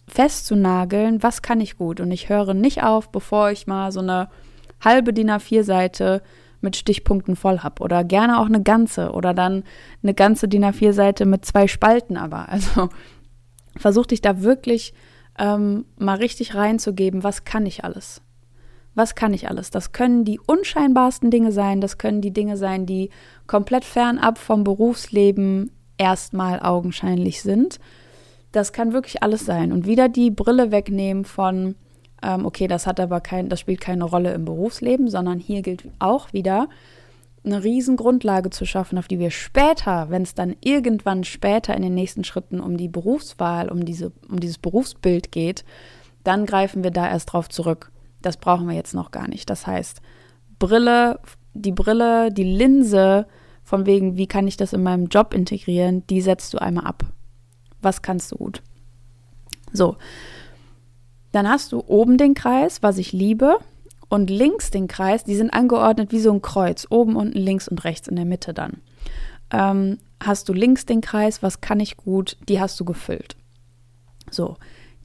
festzunageln, 0.07 1.23
was 1.23 1.41
kann 1.41 1.61
ich 1.61 1.77
gut. 1.77 1.99
Und 1.99 2.11
ich 2.11 2.29
höre 2.29 2.53
nicht 2.53 2.83
auf, 2.83 3.11
bevor 3.11 3.51
ich 3.51 3.67
mal 3.67 3.91
so 3.91 3.99
eine 3.99 4.29
halbe 4.83 5.13
DIN 5.13 5.31
A4-Seite 5.31 6.21
mit 6.67 6.75
Stichpunkten 6.75 7.37
voll 7.37 7.59
habe. 7.59 7.81
Oder 7.81 8.03
gerne 8.03 8.39
auch 8.39 8.47
eine 8.47 8.61
ganze. 8.61 9.11
Oder 9.13 9.33
dann 9.33 9.63
eine 10.03 10.13
ganze 10.13 10.49
DIN 10.49 10.65
A4-Seite 10.65 11.25
mit 11.25 11.45
zwei 11.45 11.68
Spalten 11.68 12.18
aber. 12.18 12.47
Also 12.57 12.89
versuch 13.77 14.07
dich 14.07 14.21
da 14.21 14.42
wirklich 14.42 14.94
ähm, 15.37 15.85
mal 15.97 16.18
richtig 16.18 16.56
reinzugeben, 16.56 17.23
was 17.23 17.44
kann 17.44 17.65
ich 17.65 17.83
alles? 17.83 18.21
Was 18.95 19.13
kann 19.13 19.33
ich 19.33 19.47
alles? 19.47 19.69
Das 19.69 19.92
können 19.92 20.25
die 20.25 20.39
unscheinbarsten 20.39 21.30
Dinge 21.30 21.51
sein, 21.51 21.80
das 21.80 21.99
können 21.99 22.21
die 22.21 22.33
Dinge 22.33 22.57
sein, 22.57 22.87
die 22.87 23.11
komplett 23.45 23.85
fernab 23.85 24.39
vom 24.39 24.63
Berufsleben 24.63 25.71
erstmal 25.97 26.59
augenscheinlich 26.59 27.44
sind. 27.44 27.80
Das 28.51 28.73
kann 28.73 28.94
wirklich 28.94 29.21
alles 29.21 29.45
sein. 29.45 29.71
Und 29.71 29.85
wieder 29.85 30.09
die 30.09 30.31
Brille 30.31 30.71
wegnehmen 30.71 31.25
von, 31.25 31.75
ähm, 32.24 32.45
okay, 32.45 32.68
das 32.68 32.88
hat 32.88 33.00
aber 33.00 33.21
kein, 33.21 33.50
das 33.50 33.59
spielt 33.59 33.81
keine 33.81 34.04
Rolle 34.04 34.33
im 34.33 34.45
Berufsleben, 34.45 35.09
sondern 35.09 35.40
hier 35.40 35.62
gilt 35.62 35.88
auch 36.00 36.33
wieder, 36.33 36.69
eine 37.45 37.64
riesen 37.64 37.95
Grundlage 37.95 38.50
zu 38.50 38.66
schaffen, 38.66 38.97
auf 38.97 39.07
die 39.07 39.19
wir 39.19 39.31
später, 39.31 40.09
wenn 40.09 40.24
es 40.24 40.36
dann 40.36 40.56
irgendwann 40.62 41.24
später 41.24 41.76
in 41.76 41.81
den 41.81 41.94
nächsten 41.94 42.24
Schritten 42.24 42.59
um 42.59 42.76
die 42.76 42.90
Berufswahl, 42.90 43.69
um, 43.69 43.86
diese, 43.86 44.12
um 44.30 44.40
dieses 44.40 44.57
Berufsbild 44.57 45.31
geht, 45.31 45.64
dann 46.24 46.45
greifen 46.45 46.83
wir 46.83 46.92
da 46.92 47.07
erst 47.07 47.31
drauf 47.31 47.47
zurück. 47.47 47.92
Das 48.21 48.36
brauchen 48.36 48.68
wir 48.68 48.76
jetzt 48.76 48.94
noch 48.94 49.12
gar 49.12 49.30
nicht. 49.30 49.50
Das 49.50 49.66
heißt, 49.66 50.02
Brille, 50.59 51.19
die 51.54 51.71
Brille, 51.71 52.33
die 52.33 52.44
Linse, 52.44 53.28
von 53.68 53.86
wegen, 53.86 54.16
wie 54.16 54.28
kann 54.28 54.47
ich 54.47 54.56
das 54.56 54.71
in 54.71 54.81
meinem 54.81 55.07
Job 55.07 55.33
integrieren, 55.33 56.07
die 56.07 56.21
setzt 56.21 56.54
du 56.54 56.57
einmal 56.57 56.86
ab. 56.86 57.04
Was 57.81 58.02
kannst 58.02 58.31
du 58.31 58.38
gut? 58.38 58.64
So. 59.74 59.97
Dann 61.31 61.49
hast 61.49 61.71
du 61.71 61.83
oben 61.85 62.17
den 62.17 62.33
Kreis, 62.33 62.83
was 62.83 62.97
ich 62.97 63.11
liebe 63.11 63.57
und 64.09 64.29
links 64.29 64.71
den 64.71 64.87
Kreis, 64.87 65.23
die 65.23 65.35
sind 65.35 65.53
angeordnet 65.53 66.11
wie 66.11 66.19
so 66.19 66.31
ein 66.31 66.41
Kreuz, 66.41 66.87
oben, 66.89 67.15
unten, 67.15 67.37
links 67.37 67.67
und 67.67 67.83
rechts 67.83 68.07
in 68.07 68.15
der 68.15 68.25
Mitte 68.25 68.53
dann. 68.53 68.77
Ähm, 69.51 69.99
hast 70.23 70.49
du 70.49 70.53
links 70.53 70.85
den 70.85 71.01
Kreis, 71.01 71.43
was 71.43 71.61
kann 71.61 71.79
ich 71.79 71.97
gut, 71.97 72.37
die 72.47 72.59
hast 72.59 72.79
du 72.79 72.85
gefüllt. 72.85 73.35
So, 74.29 74.57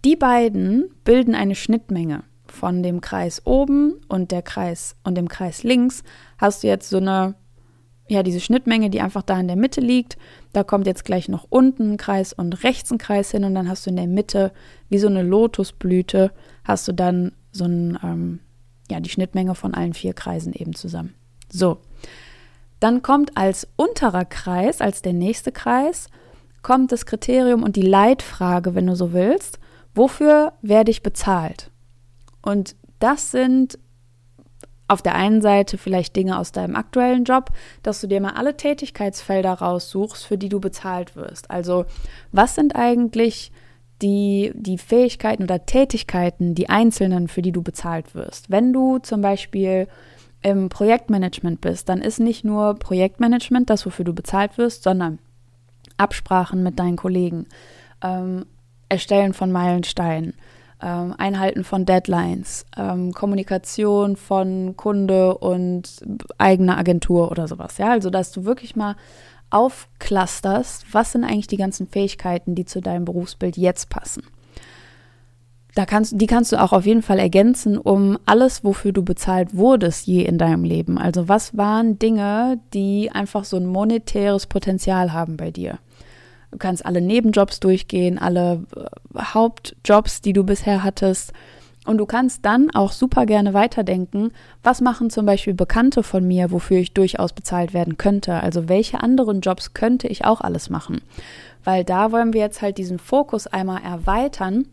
die 0.05 0.17
beiden 0.17 0.91
bilden 1.05 1.35
eine 1.35 1.55
Schnittmenge. 1.55 2.25
Von 2.47 2.83
dem 2.83 3.01
Kreis 3.01 3.47
oben 3.47 3.95
und 4.09 4.31
der 4.31 4.43
Kreis 4.43 4.97
und 5.05 5.15
dem 5.15 5.29
Kreis 5.29 5.63
links 5.63 6.03
hast 6.37 6.63
du 6.63 6.67
jetzt 6.67 6.91
so 6.91 6.99
eine, 6.99 7.35
ja, 8.13 8.23
diese 8.23 8.41
Schnittmenge, 8.41 8.91
die 8.91 9.01
einfach 9.01 9.23
da 9.23 9.39
in 9.41 9.49
der 9.49 9.57
Mitte 9.57 9.81
liegt. 9.81 10.17
Da 10.53 10.63
kommt 10.65 10.87
jetzt 10.87 11.05
gleich 11.05 11.29
noch 11.29 11.47
unten 11.49 11.93
ein 11.93 11.97
Kreis 11.97 12.33
und 12.33 12.63
rechts 12.63 12.91
ein 12.91 12.99
Kreis 12.99 13.31
hin 13.31 13.45
und 13.45 13.55
dann 13.55 13.69
hast 13.69 13.87
du 13.87 13.91
in 13.91 13.97
der 13.97 14.07
Mitte, 14.07 14.53
wie 14.89 14.99
so 14.99 15.09
eine 15.09 15.23
Lotusblüte, 15.23 16.31
hast 16.65 16.87
du 16.89 16.93
dann 16.93 17.33
so 17.53 17.65
ein, 17.65 17.99
ähm, 18.03 18.41
ja, 18.91 19.01
die 19.01 19.11
Schnittmenge 19.11 19.55
von 19.55 19.75
allen 19.75 19.95
vier 19.95 20.13
Kreisen 20.13 20.53
eben 20.53 20.75
zusammen. 20.75 21.15
So. 21.51 21.79
Dann 22.81 23.03
kommt 23.03 23.37
als 23.37 23.69
unterer 23.77 24.25
Kreis, 24.25 24.81
als 24.81 25.03
der 25.03 25.13
nächste 25.13 25.53
Kreis, 25.53 26.09
kommt 26.63 26.93
das 26.93 27.07
Kriterium 27.07 27.63
und 27.63 27.77
die 27.77 27.83
Leitfrage, 27.83 28.75
wenn 28.75 28.87
du 28.87 28.97
so 28.97 29.13
willst. 29.13 29.59
Wofür 29.95 30.53
werde 30.63 30.91
ich 30.91 31.03
bezahlt? 31.03 31.71
Und 32.41 32.77
das 32.99 33.31
sind 33.31 33.79
auf 34.93 35.01
der 35.03 35.15
einen 35.15 35.41
Seite 35.41 35.79
vielleicht 35.79 36.15
Dinge 36.17 36.39
aus 36.39 36.53
deinem 36.53 36.77
aktuellen 36.77 37.25
Job, 37.25 37.51
dass 37.83 38.01
du 38.03 38.07
dir 38.07 38.21
mal 38.21 38.35
alle 38.35 38.57
Tätigkeitsfelder 38.57 39.55
raussuchst, 39.55 40.25
für 40.27 40.37
die 40.37 40.51
du 40.51 40.61
bezahlt 40.61 41.17
wirst. 41.17 41.51
Also 41.51 41.87
was 42.31 42.55
sind 42.55 42.77
eigentlich 42.77 43.53
die, 44.03 44.53
die 44.55 44.77
Fähigkeiten 44.77 45.45
oder 45.45 45.65
Tätigkeiten, 45.65 46.55
die 46.55 46.69
einzelnen, 46.69 47.29
für 47.29 47.41
die 47.41 47.53
du 47.53 47.63
bezahlt 47.63 48.15
wirst? 48.15 48.51
Wenn 48.51 48.73
du 48.75 48.99
zum 48.99 49.23
Beispiel 49.23 49.89
im 50.43 50.69
Projektmanagement 50.69 51.63
bist, 51.63 51.89
dann 51.89 52.03
ist 52.03 52.21
nicht 52.21 52.45
nur 52.45 52.75
Projektmanagement 52.75 53.71
das, 53.71 53.87
wofür 53.87 54.05
du 54.05 54.13
bezahlt 54.13 54.59
wirst, 54.59 54.83
sondern 54.83 55.21
Absprachen 55.97 56.63
mit 56.63 56.79
deinen 56.79 56.97
Kollegen, 56.97 57.47
ähm, 58.03 58.45
Erstellen 58.91 59.33
von 59.33 59.51
Meilensteinen, 59.53 60.35
ähm, 60.83 61.15
Einhalten 61.17 61.65
von 61.65 61.87
Deadlines, 61.87 62.67
ähm, 62.77 63.13
Kommunikation 63.13 64.17
von 64.17 64.77
Kunde 64.77 65.39
und 65.39 66.01
eigener 66.39 66.77
Agentur 66.79 67.31
oder 67.31 67.49
sowas. 67.49 67.79
Ja, 67.79 67.91
also 67.91 68.11
dass 68.11 68.33
du 68.33 68.45
wirklich 68.45 68.77
mal 68.77 68.97
aufclusterst, 69.51 70.87
was 70.93 71.13
sind 71.13 71.25
eigentlich 71.25 71.47
die 71.47 71.57
ganzen 71.57 71.87
Fähigkeiten, 71.87 72.55
die 72.55 72.65
zu 72.65 72.81
deinem 72.81 73.05
Berufsbild 73.05 73.57
jetzt 73.57 73.91
passen. 73.91 74.23
Da 75.75 75.87
kannst, 75.87 76.21
die 76.21 76.27
kannst 76.27 76.53
du 76.53 76.61
auch 76.61 76.73
auf 76.73 76.85
jeden 76.85 77.03
Fall 77.03 77.19
ergänzen 77.19 77.79
um 77.79 78.19
alles, 78.27 78.63
wofür 78.63 78.93
du 78.93 79.03
bezahlt 79.03 79.57
wurdest 79.57 80.07
je 80.07 80.23
in 80.23 80.37
deinem 80.37 80.65
Leben. 80.65 80.99
Also 80.99 81.29
was 81.29 81.57
waren 81.57 81.99
Dinge, 81.99 82.61
die 82.75 83.11
einfach 83.11 83.45
so 83.45 83.57
ein 83.57 83.67
monetäres 83.67 84.47
Potenzial 84.47 85.15
haben 85.15 85.39
bei 85.39 85.51
dir? 85.51 85.79
Du 86.53 86.59
kannst 86.59 86.87
alle 86.87 87.01
Nebenjobs 87.01 87.61
durchgehen, 87.61 88.19
alle 88.19 88.65
äh, 88.77 89.21
Hauptjobs, 89.21 90.21
die 90.21 90.33
du 90.33 90.45
bisher 90.45 90.85
hattest. 90.85 91.33
Und 91.85 91.99
du 91.99 92.07
kannst 92.07 92.45
dann 92.45 92.71
auch 92.71 92.93
super 92.93 93.27
gerne 93.27 93.55
weiterdenken, 93.55 94.31
was 94.63 94.81
machen 94.81 95.11
zum 95.11 95.27
Beispiel 95.27 95.55
Bekannte 95.55 96.05
von 96.05 96.25
mir, 96.25 96.53
wofür 96.53 96.79
ich 96.79 96.95
durchaus 96.95 97.33
bezahlt 97.33 97.75
werden 97.75 97.97
könnte. 97.99 98.35
Also 98.35 98.69
welche 98.69 99.03
anderen 99.03 99.41
Jobs 99.41 99.75
könnte 99.75 100.07
ich 100.07 100.25
auch 100.25 100.41
alles 100.41 100.71
machen? 100.71 101.01
Weil 101.65 101.83
da 101.83 102.13
wollen 102.13 102.33
wir 102.35 102.41
jetzt 102.41 102.63
halt 102.63 102.79
diesen 102.79 103.01
Fokus 103.01 103.49
einmal 103.49 103.83
erweitern, 103.83 104.69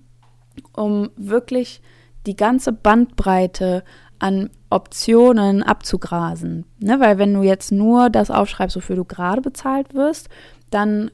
um 0.75 1.09
wirklich 1.15 1.81
die 2.27 2.36
ganze 2.36 2.74
Bandbreite 2.74 3.83
an 4.19 4.50
Optionen 4.69 5.63
abzugrasen. 5.63 6.65
Ne? 6.79 7.00
Weil 7.00 7.17
wenn 7.17 7.33
du 7.33 7.41
jetzt 7.41 7.71
nur 7.71 8.09
das 8.09 8.29
aufschreibst, 8.29 8.75
wofür 8.75 8.98
du 8.98 9.05
gerade 9.05 9.41
bezahlt 9.41 9.95
wirst, 9.95 10.29
dann 10.69 11.09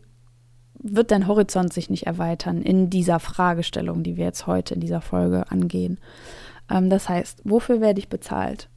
wird 0.87 1.11
dein 1.11 1.27
Horizont 1.27 1.73
sich 1.73 1.89
nicht 1.89 2.05
erweitern 2.05 2.61
in 2.61 2.89
dieser 2.89 3.19
Fragestellung, 3.19 4.03
die 4.03 4.17
wir 4.17 4.25
jetzt 4.25 4.47
heute 4.47 4.75
in 4.75 4.79
dieser 4.79 5.01
Folge 5.01 5.49
angehen. 5.51 5.99
Ähm, 6.69 6.89
das 6.89 7.09
heißt, 7.09 7.41
wofür 7.43 7.81
werde 7.81 7.99
ich 7.99 8.09
bezahlt? 8.09 8.69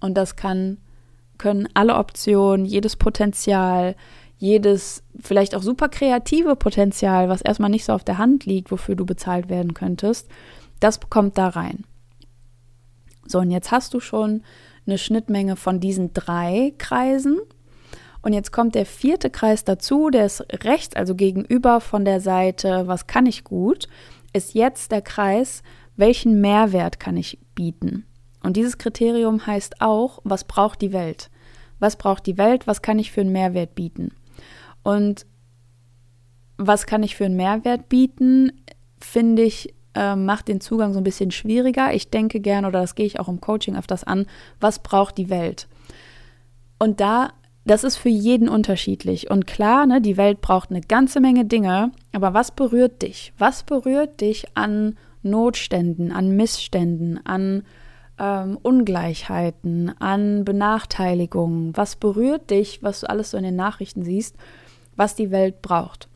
Und 0.00 0.14
das 0.14 0.36
kann, 0.36 0.78
können 1.38 1.68
alle 1.74 1.96
Optionen, 1.96 2.66
jedes 2.66 2.96
Potenzial, 2.96 3.96
jedes 4.36 5.02
vielleicht 5.20 5.54
auch 5.54 5.62
super 5.62 5.88
kreative 5.88 6.56
Potenzial, 6.56 7.28
was 7.28 7.40
erstmal 7.40 7.70
nicht 7.70 7.84
so 7.84 7.92
auf 7.92 8.04
der 8.04 8.18
Hand 8.18 8.44
liegt, 8.44 8.70
wofür 8.70 8.94
du 8.94 9.06
bezahlt 9.06 9.48
werden 9.48 9.72
könntest, 9.72 10.28
das 10.80 11.00
kommt 11.08 11.38
da 11.38 11.48
rein. 11.48 11.84
So, 13.26 13.38
und 13.38 13.50
jetzt 13.50 13.70
hast 13.70 13.94
du 13.94 14.00
schon 14.00 14.42
eine 14.86 14.98
Schnittmenge 14.98 15.56
von 15.56 15.80
diesen 15.80 16.12
drei 16.12 16.74
Kreisen 16.76 17.38
und 18.24 18.32
jetzt 18.32 18.52
kommt 18.52 18.74
der 18.74 18.86
vierte 18.86 19.28
Kreis 19.28 19.64
dazu, 19.64 20.08
der 20.08 20.24
ist 20.24 20.46
rechts, 20.64 20.96
also 20.96 21.14
gegenüber 21.14 21.80
von 21.80 22.06
der 22.06 22.20
Seite, 22.20 22.84
was 22.86 23.06
kann 23.06 23.26
ich 23.26 23.44
gut, 23.44 23.86
ist 24.32 24.54
jetzt 24.54 24.92
der 24.92 25.02
Kreis, 25.02 25.62
welchen 25.96 26.40
Mehrwert 26.40 26.98
kann 26.98 27.18
ich 27.18 27.38
bieten. 27.54 28.06
Und 28.42 28.56
dieses 28.56 28.78
Kriterium 28.78 29.46
heißt 29.46 29.82
auch, 29.82 30.20
was 30.24 30.44
braucht 30.44 30.80
die 30.80 30.94
Welt? 30.94 31.30
Was 31.80 31.96
braucht 31.96 32.24
die 32.24 32.38
Welt? 32.38 32.66
Was 32.66 32.80
kann 32.80 32.98
ich 32.98 33.12
für 33.12 33.20
einen 33.20 33.32
Mehrwert 33.32 33.74
bieten? 33.74 34.12
Und 34.82 35.26
was 36.56 36.86
kann 36.86 37.02
ich 37.02 37.16
für 37.16 37.26
einen 37.26 37.36
Mehrwert 37.36 37.90
bieten, 37.90 38.52
finde 38.98 39.42
ich, 39.42 39.74
äh, 39.94 40.16
macht 40.16 40.48
den 40.48 40.62
Zugang 40.62 40.94
so 40.94 41.00
ein 41.00 41.04
bisschen 41.04 41.30
schwieriger. 41.30 41.92
Ich 41.92 42.08
denke 42.08 42.40
gern, 42.40 42.64
oder 42.64 42.80
das 42.80 42.94
gehe 42.94 43.04
ich 43.04 43.20
auch 43.20 43.28
im 43.28 43.42
Coaching 43.42 43.76
öfters 43.76 44.02
an, 44.02 44.24
was 44.60 44.78
braucht 44.78 45.18
die 45.18 45.28
Welt? 45.28 45.68
Und 46.78 47.00
da 47.00 47.34
das 47.64 47.84
ist 47.84 47.96
für 47.96 48.10
jeden 48.10 48.48
unterschiedlich. 48.48 49.30
Und 49.30 49.46
klar, 49.46 49.86
ne, 49.86 50.00
die 50.00 50.16
Welt 50.16 50.40
braucht 50.40 50.70
eine 50.70 50.82
ganze 50.82 51.20
Menge 51.20 51.44
Dinge, 51.44 51.92
aber 52.12 52.34
was 52.34 52.50
berührt 52.50 53.02
dich? 53.02 53.32
Was 53.38 53.62
berührt 53.62 54.20
dich 54.20 54.46
an 54.54 54.96
Notständen, 55.22 56.12
an 56.12 56.36
Missständen, 56.36 57.24
an 57.24 57.64
ähm, 58.18 58.58
Ungleichheiten, 58.60 59.94
an 59.98 60.44
Benachteiligungen? 60.44 61.74
Was 61.76 61.96
berührt 61.96 62.50
dich, 62.50 62.82
was 62.82 63.00
du 63.00 63.08
alles 63.08 63.30
so 63.30 63.38
in 63.38 63.44
den 63.44 63.56
Nachrichten 63.56 64.02
siehst, 64.02 64.36
was 64.96 65.14
die 65.14 65.30
Welt 65.30 65.62
braucht? 65.62 66.08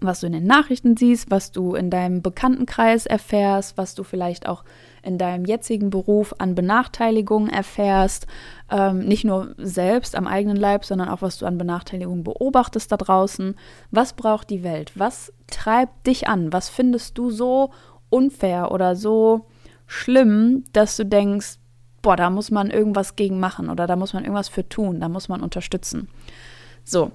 Was 0.00 0.20
du 0.20 0.26
in 0.26 0.32
den 0.32 0.46
Nachrichten 0.46 0.96
siehst, 0.96 1.30
was 1.30 1.52
du 1.52 1.74
in 1.74 1.90
deinem 1.90 2.22
Bekanntenkreis 2.22 3.06
erfährst, 3.06 3.76
was 3.76 3.94
du 3.94 4.02
vielleicht 4.02 4.48
auch 4.48 4.64
in 5.02 5.18
deinem 5.18 5.44
jetzigen 5.44 5.90
Beruf 5.90 6.34
an 6.38 6.54
Benachteiligungen 6.54 7.50
erfährst, 7.50 8.26
ähm, 8.70 9.00
nicht 9.00 9.24
nur 9.24 9.54
selbst 9.58 10.16
am 10.16 10.26
eigenen 10.26 10.56
Leib, 10.56 10.84
sondern 10.84 11.08
auch 11.08 11.22
was 11.22 11.38
du 11.38 11.46
an 11.46 11.58
Benachteiligungen 11.58 12.24
beobachtest 12.24 12.90
da 12.90 12.96
draußen. 12.96 13.54
Was 13.90 14.14
braucht 14.14 14.50
die 14.50 14.62
Welt? 14.62 14.92
Was 14.94 15.32
treibt 15.46 16.06
dich 16.06 16.28
an? 16.28 16.52
Was 16.52 16.68
findest 16.68 17.18
du 17.18 17.30
so 17.30 17.70
unfair 18.08 18.72
oder 18.72 18.96
so 18.96 19.46
schlimm, 19.86 20.64
dass 20.72 20.96
du 20.96 21.04
denkst, 21.04 21.58
boah, 22.00 22.16
da 22.16 22.30
muss 22.30 22.50
man 22.50 22.70
irgendwas 22.70 23.16
gegen 23.16 23.40
machen 23.40 23.68
oder 23.68 23.86
da 23.86 23.96
muss 23.96 24.12
man 24.12 24.24
irgendwas 24.24 24.48
für 24.48 24.68
tun, 24.68 25.00
da 25.00 25.08
muss 25.08 25.28
man 25.28 25.42
unterstützen. 25.42 26.08
So, 26.84 27.12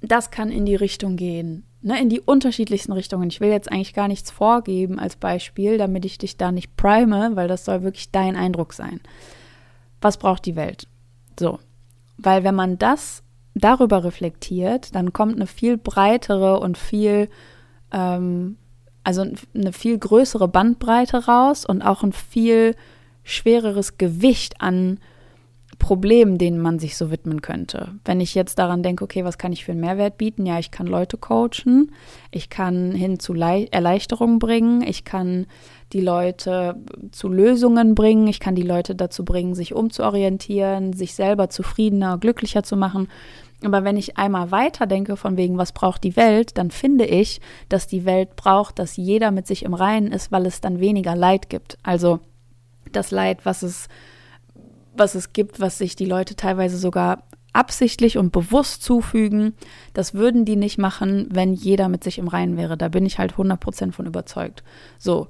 das 0.00 0.30
kann 0.30 0.50
in 0.50 0.64
die 0.66 0.74
Richtung 0.74 1.16
gehen 1.16 1.64
ne, 1.82 2.00
in 2.00 2.08
die 2.08 2.20
unterschiedlichsten 2.20 2.92
Richtungen. 2.92 3.28
Ich 3.28 3.40
will 3.40 3.50
jetzt 3.50 3.70
eigentlich 3.70 3.94
gar 3.94 4.08
nichts 4.08 4.30
vorgeben 4.30 4.98
als 4.98 5.16
Beispiel, 5.16 5.78
damit 5.78 6.04
ich 6.04 6.18
dich 6.18 6.36
da 6.36 6.52
nicht 6.52 6.76
prime, 6.76 7.36
weil 7.36 7.48
das 7.48 7.64
soll 7.64 7.82
wirklich 7.82 8.10
dein 8.10 8.36
Eindruck 8.36 8.72
sein. 8.72 9.00
Was 10.00 10.16
braucht 10.16 10.46
die 10.46 10.56
Welt? 10.56 10.86
So, 11.38 11.58
weil 12.16 12.44
wenn 12.44 12.54
man 12.54 12.78
das 12.78 13.22
darüber 13.54 14.04
reflektiert, 14.04 14.94
dann 14.94 15.12
kommt 15.12 15.36
eine 15.36 15.46
viel 15.46 15.76
breitere 15.76 16.60
und 16.60 16.78
viel, 16.78 17.28
ähm, 17.92 18.56
also 19.04 19.24
eine 19.54 19.72
viel 19.72 19.98
größere 19.98 20.48
Bandbreite 20.48 21.26
raus 21.26 21.64
und 21.64 21.82
auch 21.82 22.02
ein 22.02 22.12
viel 22.12 22.76
schwereres 23.22 23.98
Gewicht 23.98 24.60
an 24.60 24.98
Problemen, 25.80 26.38
denen 26.38 26.60
man 26.60 26.78
sich 26.78 26.96
so 26.96 27.10
widmen 27.10 27.42
könnte. 27.42 27.96
Wenn 28.04 28.20
ich 28.20 28.36
jetzt 28.36 28.60
daran 28.60 28.84
denke, 28.84 29.02
okay, 29.02 29.24
was 29.24 29.38
kann 29.38 29.50
ich 29.50 29.64
für 29.64 29.72
einen 29.72 29.80
Mehrwert 29.80 30.18
bieten? 30.18 30.46
Ja, 30.46 30.60
ich 30.60 30.70
kann 30.70 30.86
Leute 30.86 31.16
coachen, 31.16 31.90
ich 32.30 32.48
kann 32.50 32.92
hin 32.92 33.18
zu 33.18 33.34
Le 33.34 33.66
Erleichterung 33.72 34.38
bringen, 34.38 34.82
ich 34.82 35.04
kann 35.04 35.46
die 35.92 36.00
Leute 36.00 36.76
zu 37.10 37.28
Lösungen 37.28 37.96
bringen, 37.96 38.28
ich 38.28 38.38
kann 38.38 38.54
die 38.54 38.62
Leute 38.62 38.94
dazu 38.94 39.24
bringen, 39.24 39.56
sich 39.56 39.74
umzuorientieren, 39.74 40.92
sich 40.92 41.14
selber 41.14 41.50
zufriedener, 41.50 42.18
glücklicher 42.18 42.62
zu 42.62 42.76
machen. 42.76 43.08
Aber 43.64 43.82
wenn 43.82 43.96
ich 43.96 44.16
einmal 44.16 44.50
weiter 44.52 44.86
denke, 44.86 45.16
von 45.16 45.36
wegen, 45.36 45.58
was 45.58 45.72
braucht 45.72 46.04
die 46.04 46.16
Welt, 46.16 46.56
dann 46.56 46.70
finde 46.70 47.06
ich, 47.06 47.40
dass 47.68 47.86
die 47.86 48.04
Welt 48.04 48.36
braucht, 48.36 48.78
dass 48.78 48.96
jeder 48.96 49.32
mit 49.32 49.46
sich 49.46 49.64
im 49.64 49.74
Reinen 49.74 50.12
ist, 50.12 50.30
weil 50.30 50.46
es 50.46 50.60
dann 50.60 50.78
weniger 50.78 51.16
Leid 51.16 51.50
gibt. 51.50 51.78
Also 51.82 52.20
das 52.92 53.10
Leid, 53.10 53.44
was 53.44 53.62
es 53.62 53.88
was 54.96 55.14
es 55.14 55.32
gibt, 55.32 55.60
was 55.60 55.78
sich 55.78 55.96
die 55.96 56.06
Leute 56.06 56.36
teilweise 56.36 56.76
sogar 56.76 57.24
absichtlich 57.52 58.16
und 58.16 58.32
bewusst 58.32 58.82
zufügen. 58.82 59.54
Das 59.92 60.14
würden 60.14 60.44
die 60.44 60.56
nicht 60.56 60.78
machen, 60.78 61.28
wenn 61.30 61.52
jeder 61.52 61.88
mit 61.88 62.04
sich 62.04 62.18
im 62.18 62.28
Reinen 62.28 62.56
wäre. 62.56 62.76
Da 62.76 62.88
bin 62.88 63.06
ich 63.06 63.18
halt 63.18 63.34
100% 63.34 63.92
von 63.92 64.06
überzeugt. 64.06 64.62
So. 64.98 65.28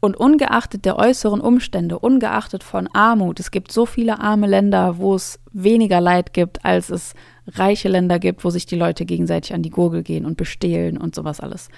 Und 0.00 0.16
ungeachtet 0.16 0.84
der 0.84 0.98
äußeren 0.98 1.40
Umstände, 1.40 1.96
ungeachtet 1.96 2.64
von 2.64 2.88
Armut, 2.92 3.38
es 3.38 3.52
gibt 3.52 3.70
so 3.70 3.86
viele 3.86 4.18
arme 4.18 4.48
Länder, 4.48 4.98
wo 4.98 5.14
es 5.14 5.38
weniger 5.52 6.00
Leid 6.00 6.32
gibt, 6.32 6.64
als 6.64 6.90
es 6.90 7.14
reiche 7.46 7.88
Länder 7.88 8.18
gibt, 8.18 8.44
wo 8.44 8.50
sich 8.50 8.66
die 8.66 8.74
Leute 8.74 9.04
gegenseitig 9.04 9.54
an 9.54 9.62
die 9.62 9.70
Gurgel 9.70 10.02
gehen 10.02 10.26
und 10.26 10.36
bestehlen 10.36 10.98
und 10.98 11.14
sowas 11.14 11.38
alles. 11.38 11.68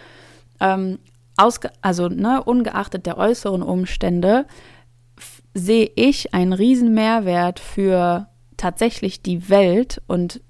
Ähm, 0.58 0.98
also 1.82 2.08
ne, 2.08 2.42
ungeachtet 2.42 3.04
der 3.04 3.18
äußeren 3.18 3.62
Umstände 3.62 4.46
sehe 5.54 5.90
ich 5.94 6.34
einen 6.34 6.52
riesen 6.52 6.92
Mehrwert 6.94 7.60
für 7.60 8.28
tatsächlich 8.56 9.22
die 9.22 9.48
Welt 9.48 10.02
und 10.06 10.40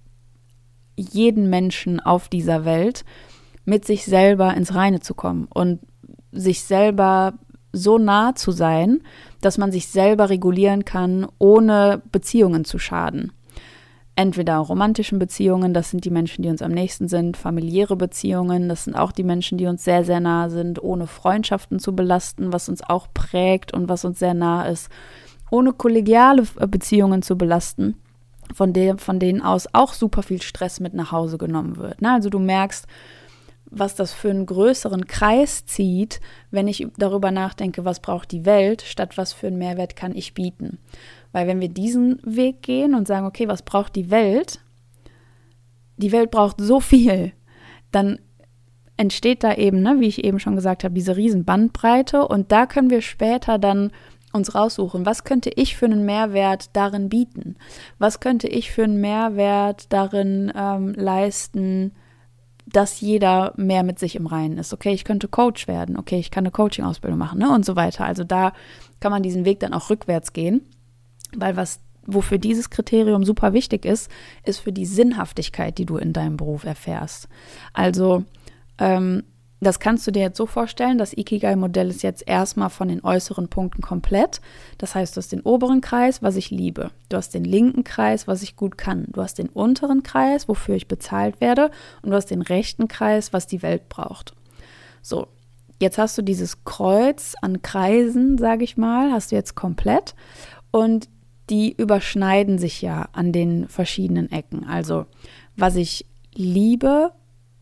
jeden 0.97 1.51
Menschen 1.51 2.01
auf 2.01 2.29
dieser 2.29 2.65
Welt 2.65 3.05
mit 3.65 3.85
sich 3.85 4.05
selber 4.05 4.55
ins 4.55 4.75
Reine 4.75 5.01
zu 5.01 5.15
kommen 5.15 5.47
und 5.53 5.81
sich 6.33 6.63
selber 6.63 7.35
so 7.73 7.99
nah 7.99 8.35
zu 8.35 8.53
sein, 8.53 9.03
dass 9.41 9.59
man 9.59 9.73
sich 9.73 9.89
selber 9.89 10.31
regulieren 10.31 10.85
kann, 10.85 11.27
ohne 11.39 12.03
Beziehungen 12.13 12.65
zu 12.65 12.79
schaden. 12.79 13.33
Entweder 14.17 14.59
romantischen 14.59 15.19
Beziehungen, 15.19 15.75
das 15.75 15.91
sind 15.91 16.05
die 16.05 16.11
Menschen, 16.11 16.43
die 16.43 16.49
uns 16.49 16.63
am 16.63 16.71
nächsten 16.71 17.09
sind, 17.09 17.37
familiäre 17.37 17.97
Beziehungen, 17.97 18.69
das 18.69 18.85
sind 18.85 18.95
auch 18.95 19.11
die 19.11 19.25
Menschen, 19.25 19.59
die 19.59 19.67
uns 19.67 19.83
sehr, 19.83 20.05
sehr 20.05 20.21
nah 20.21 20.49
sind, 20.51 20.81
ohne 20.81 21.09
Freundschaften 21.09 21.81
zu 21.81 21.97
belasten, 21.97 22.53
was 22.53 22.69
uns 22.69 22.81
auch 22.83 23.09
prägt 23.13 23.75
und 23.75 23.89
was 23.89 24.05
uns 24.05 24.21
sehr 24.21 24.35
nah 24.35 24.67
ist, 24.67 24.89
ohne 25.51 25.73
kollegiale 25.73 26.45
Beziehungen 26.69 27.23
zu 27.23 27.37
belasten, 27.37 27.97
von, 28.55 28.73
der, 28.73 28.99
von 28.99 29.19
denen 29.19 29.43
aus 29.43 29.67
auch 29.73 29.93
super 29.93 30.23
viel 30.23 30.43
Stress 30.43 30.79
mit 30.79 30.95
nach 30.95 31.11
Hause 31.11 31.37
genommen 31.37 31.77
wird. 31.77 32.01
Ne? 32.01 32.13
Also 32.13 32.31
du 32.31 32.39
merkst, 32.39 32.87
was 33.67 33.97
das 33.97 34.13
für 34.13 34.31
einen 34.31 34.47
größeren 34.47 35.07
Kreis 35.07 35.67
zieht, 35.67 36.21
wenn 36.53 36.69
ich 36.69 36.87
darüber 36.97 37.33
nachdenke, 37.33 37.85
was 37.85 38.01
braucht 38.01 38.31
die 38.31 38.45
Welt, 38.45 38.83
statt 38.83 39.17
was 39.17 39.33
für 39.33 39.49
einen 39.49 39.59
Mehrwert 39.59 39.97
kann 39.97 40.15
ich 40.15 40.35
bieten. 40.35 40.79
Weil 41.35 41.49
wenn 41.49 41.61
wir 41.61 41.69
diesen 41.69 42.21
Weg 42.23 42.63
gehen 42.63 42.95
und 42.95 43.09
sagen, 43.09 43.27
okay, 43.27 43.49
was 43.49 43.63
braucht 43.63 43.97
die 43.97 44.13
Welt? 44.13 44.61
Die 45.97 46.13
Welt 46.13 46.31
braucht 46.31 46.61
so 46.61 46.79
viel, 46.79 47.33
dann 47.91 48.21
entsteht 48.97 49.43
da 49.43 49.55
eben, 49.55 49.83
ne, 49.83 49.97
wie 49.99 50.07
ich 50.07 50.23
eben 50.23 50.39
schon 50.39 50.55
gesagt 50.55 50.85
habe, 50.85 50.95
diese 50.95 51.17
riesen 51.17 51.45
Bandbreite 51.45 52.29
und 52.29 52.53
da 52.53 52.67
können 52.67 52.89
wir 52.89 53.01
später 53.01 53.59
dann 53.59 53.91
uns 54.33 54.55
raussuchen, 54.55 55.07
was 55.07 55.25
könnte 55.25 55.51
ich 55.51 55.77
für 55.77 55.87
einen 55.87 56.05
Mehrwert 56.05 56.77
darin 56.77 57.09
bieten? 57.09 57.57
Was 57.99 58.21
könnte 58.21 58.47
ich 58.47 58.71
für 58.71 58.85
einen 58.85 59.01
Mehrwert 59.01 59.93
darin 59.93 60.53
ähm, 60.57 60.95
leisten, 60.95 61.93
dass 62.65 63.01
jeder 63.01 63.55
mehr 63.57 63.83
mit 63.83 63.99
sich 63.99 64.15
im 64.15 64.27
Reinen 64.27 64.59
ist. 64.59 64.73
Okay, 64.73 64.93
ich 64.93 65.05
könnte 65.05 65.29
Coach 65.29 65.67
werden, 65.67 65.97
okay, 65.99 66.19
ich 66.19 66.31
kann 66.31 66.45
eine 66.45 66.53
Coaching-Ausbildung 66.53 67.19
machen 67.19 67.41
ne, 67.41 67.53
und 67.53 67.65
so 67.65 67.75
weiter. 67.75 68.05
Also 68.05 68.23
da 68.23 68.53
kann 69.01 69.11
man 69.11 69.23
diesen 69.23 69.45
Weg 69.45 69.61
dann 69.61 69.75
auch 69.75 69.91
rückwärts 69.91 70.33
gehen, 70.33 70.63
weil 71.41 71.57
was 71.57 71.81
wofür 72.07 72.39
dieses 72.39 72.71
Kriterium 72.71 73.25
super 73.25 73.53
wichtig 73.53 73.85
ist, 73.85 74.11
ist 74.45 74.59
für 74.59 74.73
die 74.73 74.87
Sinnhaftigkeit, 74.87 75.79
die 75.79 75.87
du 75.87 75.97
in 75.97 76.13
deinem 76.13 76.37
Beruf 76.37 76.65
erfährst. 76.65 77.29
Also 77.73 78.25
ähm, 78.79 79.23
das 79.61 79.81
kannst 79.81 80.07
du 80.07 80.11
dir 80.11 80.21
jetzt 80.21 80.37
so 80.37 80.47
vorstellen, 80.47 80.99
das 80.99 81.17
Ikigai-Modell 81.17 81.89
ist 81.89 82.03
jetzt 82.03 82.27
erstmal 82.27 82.71
von 82.71 82.89
den 82.89 83.03
äußeren 83.03 83.49
Punkten 83.49 83.81
komplett. 83.81 84.41
Das 84.79 84.95
heißt, 84.95 85.17
du 85.17 85.19
hast 85.19 85.33
den 85.33 85.41
oberen 85.41 85.81
Kreis, 85.81 86.23
was 86.23 86.37
ich 86.37 86.51
liebe. 86.51 86.91
Du 87.09 87.17
hast 87.17 87.31
den 87.33 87.45
linken 87.45 87.83
Kreis, 87.83 88.29
was 88.29 88.43
ich 88.43 88.57
gut 88.57 88.77
kann. 88.77 89.07
Du 89.09 89.23
hast 89.23 89.39
den 89.39 89.49
unteren 89.49 90.03
Kreis, 90.03 90.49
wofür 90.49 90.75
ich 90.75 90.87
bezahlt 90.87 91.41
werde. 91.41 91.71
Und 92.03 92.11
du 92.11 92.17
hast 92.17 92.31
den 92.31 92.43
rechten 92.43 92.89
Kreis, 92.89 93.33
was 93.33 93.47
die 93.47 93.63
Welt 93.63 93.89
braucht. 93.89 94.35
So, 95.01 95.29
jetzt 95.81 95.97
hast 95.97 96.19
du 96.19 96.23
dieses 96.23 96.65
Kreuz 96.65 97.35
an 97.41 97.63
Kreisen, 97.63 98.37
sage 98.37 98.65
ich 98.65 98.77
mal, 98.77 99.13
hast 99.13 99.33
du 99.33 99.37
jetzt 99.37 99.55
komplett. 99.55 100.15
Und 100.73 101.09
die 101.51 101.73
überschneiden 101.73 102.59
sich 102.59 102.83
ja 102.83 103.09
an 103.13 103.33
den 103.33 103.69
verschiedenen 103.69 104.31
Ecken. 104.33 104.65
Also, 104.65 105.07
was 105.57 105.77
ich 105.77 106.07
liebe, 106.35 107.13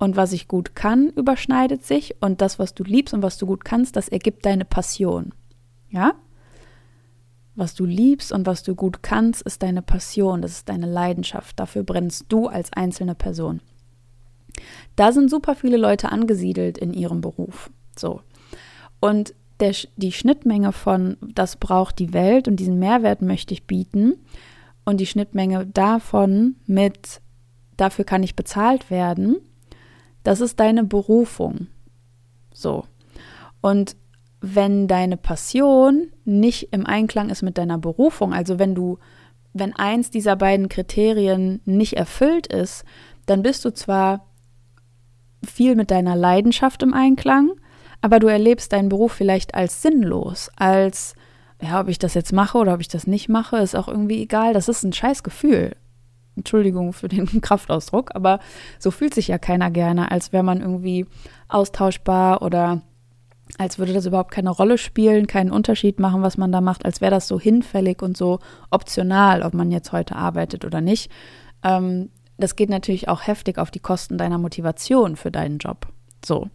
und 0.02 0.16
was 0.16 0.32
ich 0.32 0.48
gut 0.48 0.74
kann, 0.74 1.10
überschneidet 1.10 1.86
sich 1.86 2.16
und 2.20 2.40
das, 2.40 2.58
was 2.58 2.74
du 2.74 2.82
liebst 2.82 3.14
und 3.14 3.22
was 3.22 3.38
du 3.38 3.46
gut 3.46 3.64
kannst, 3.64 3.94
das 3.94 4.08
ergibt 4.08 4.44
deine 4.44 4.64
Passion. 4.64 5.32
Ja? 5.90 6.14
Was 7.54 7.76
du 7.76 7.84
liebst 7.84 8.32
und 8.32 8.44
was 8.44 8.64
du 8.64 8.74
gut 8.74 9.04
kannst, 9.04 9.42
ist 9.42 9.62
deine 9.62 9.80
Passion, 9.80 10.42
das 10.42 10.50
ist 10.50 10.68
deine 10.68 10.90
Leidenschaft. 10.90 11.60
Dafür 11.60 11.84
brennst 11.84 12.24
du 12.30 12.48
als 12.48 12.72
einzelne 12.72 13.14
Person. 13.14 13.60
Da 14.96 15.12
sind 15.12 15.30
super 15.30 15.54
viele 15.54 15.76
Leute 15.76 16.10
angesiedelt 16.10 16.78
in 16.78 16.94
ihrem 16.94 17.20
Beruf. 17.20 17.70
So. 17.96 18.22
Und 18.98 19.34
der, 19.60 19.74
die 19.96 20.12
Schnittmenge 20.12 20.72
von 20.72 21.16
das 21.20 21.56
braucht 21.56 21.98
die 21.98 22.12
Welt 22.12 22.48
und 22.48 22.56
diesen 22.56 22.78
Mehrwert 22.78 23.22
möchte 23.22 23.54
ich 23.54 23.66
bieten 23.66 24.14
und 24.84 24.98
die 24.98 25.06
Schnittmenge 25.06 25.66
davon 25.66 26.56
mit 26.66 27.20
dafür 27.76 28.04
kann 28.04 28.22
ich 28.22 28.36
bezahlt 28.36 28.90
werden, 28.90 29.36
das 30.22 30.40
ist 30.40 30.60
deine 30.60 30.84
Berufung. 30.84 31.66
So. 32.52 32.84
Und 33.60 33.96
wenn 34.40 34.88
deine 34.88 35.16
Passion 35.16 36.08
nicht 36.24 36.72
im 36.72 36.86
Einklang 36.86 37.30
ist 37.30 37.42
mit 37.42 37.58
deiner 37.58 37.78
Berufung, 37.78 38.32
also 38.32 38.58
wenn 38.58 38.74
du, 38.74 38.98
wenn 39.52 39.74
eins 39.74 40.10
dieser 40.10 40.36
beiden 40.36 40.68
Kriterien 40.68 41.60
nicht 41.64 41.94
erfüllt 41.94 42.46
ist, 42.48 42.84
dann 43.26 43.42
bist 43.42 43.64
du 43.64 43.72
zwar 43.72 44.26
viel 45.44 45.74
mit 45.74 45.90
deiner 45.90 46.16
Leidenschaft 46.16 46.82
im 46.82 46.94
Einklang, 46.94 47.52
aber 48.02 48.18
du 48.18 48.26
erlebst 48.26 48.72
deinen 48.72 48.88
Beruf 48.88 49.12
vielleicht 49.12 49.54
als 49.54 49.80
sinnlos, 49.80 50.50
als 50.56 51.14
ja, 51.62 51.80
ob 51.80 51.88
ich 51.88 51.98
das 51.98 52.14
jetzt 52.14 52.32
mache 52.32 52.58
oder 52.58 52.74
ob 52.74 52.80
ich 52.80 52.88
das 52.88 53.06
nicht 53.06 53.28
mache, 53.28 53.56
ist 53.58 53.76
auch 53.76 53.86
irgendwie 53.86 54.20
egal. 54.20 54.52
Das 54.52 54.68
ist 54.68 54.82
ein 54.82 54.92
scheiß 54.92 55.22
Gefühl. 55.22 55.76
Entschuldigung 56.34 56.92
für 56.92 57.08
den 57.08 57.26
Kraftausdruck, 57.40 58.14
aber 58.14 58.40
so 58.78 58.90
fühlt 58.90 59.14
sich 59.14 59.28
ja 59.28 59.38
keiner 59.38 59.70
gerne, 59.70 60.10
als 60.10 60.32
wäre 60.32 60.42
man 60.42 60.60
irgendwie 60.60 61.06
austauschbar 61.48 62.42
oder 62.42 62.82
als 63.58 63.78
würde 63.78 63.92
das 63.92 64.06
überhaupt 64.06 64.32
keine 64.32 64.50
Rolle 64.50 64.78
spielen, 64.78 65.26
keinen 65.26 65.50
Unterschied 65.50 66.00
machen, 66.00 66.22
was 66.22 66.38
man 66.38 66.50
da 66.50 66.60
macht, 66.60 66.84
als 66.84 67.00
wäre 67.00 67.10
das 67.10 67.28
so 67.28 67.38
hinfällig 67.38 68.02
und 68.02 68.16
so 68.16 68.38
optional, 68.70 69.42
ob 69.42 69.54
man 69.54 69.70
jetzt 69.70 69.92
heute 69.92 70.16
arbeitet 70.16 70.64
oder 70.64 70.80
nicht. 70.80 71.12
Ähm, 71.62 72.10
das 72.38 72.56
geht 72.56 72.70
natürlich 72.70 73.08
auch 73.08 73.26
heftig 73.26 73.58
auf 73.58 73.70
die 73.70 73.80
Kosten 73.80 74.16
deiner 74.18 74.38
Motivation 74.38 75.16
für 75.16 75.30
deinen 75.30 75.58
Job. 75.58 75.86
So. 76.24 76.48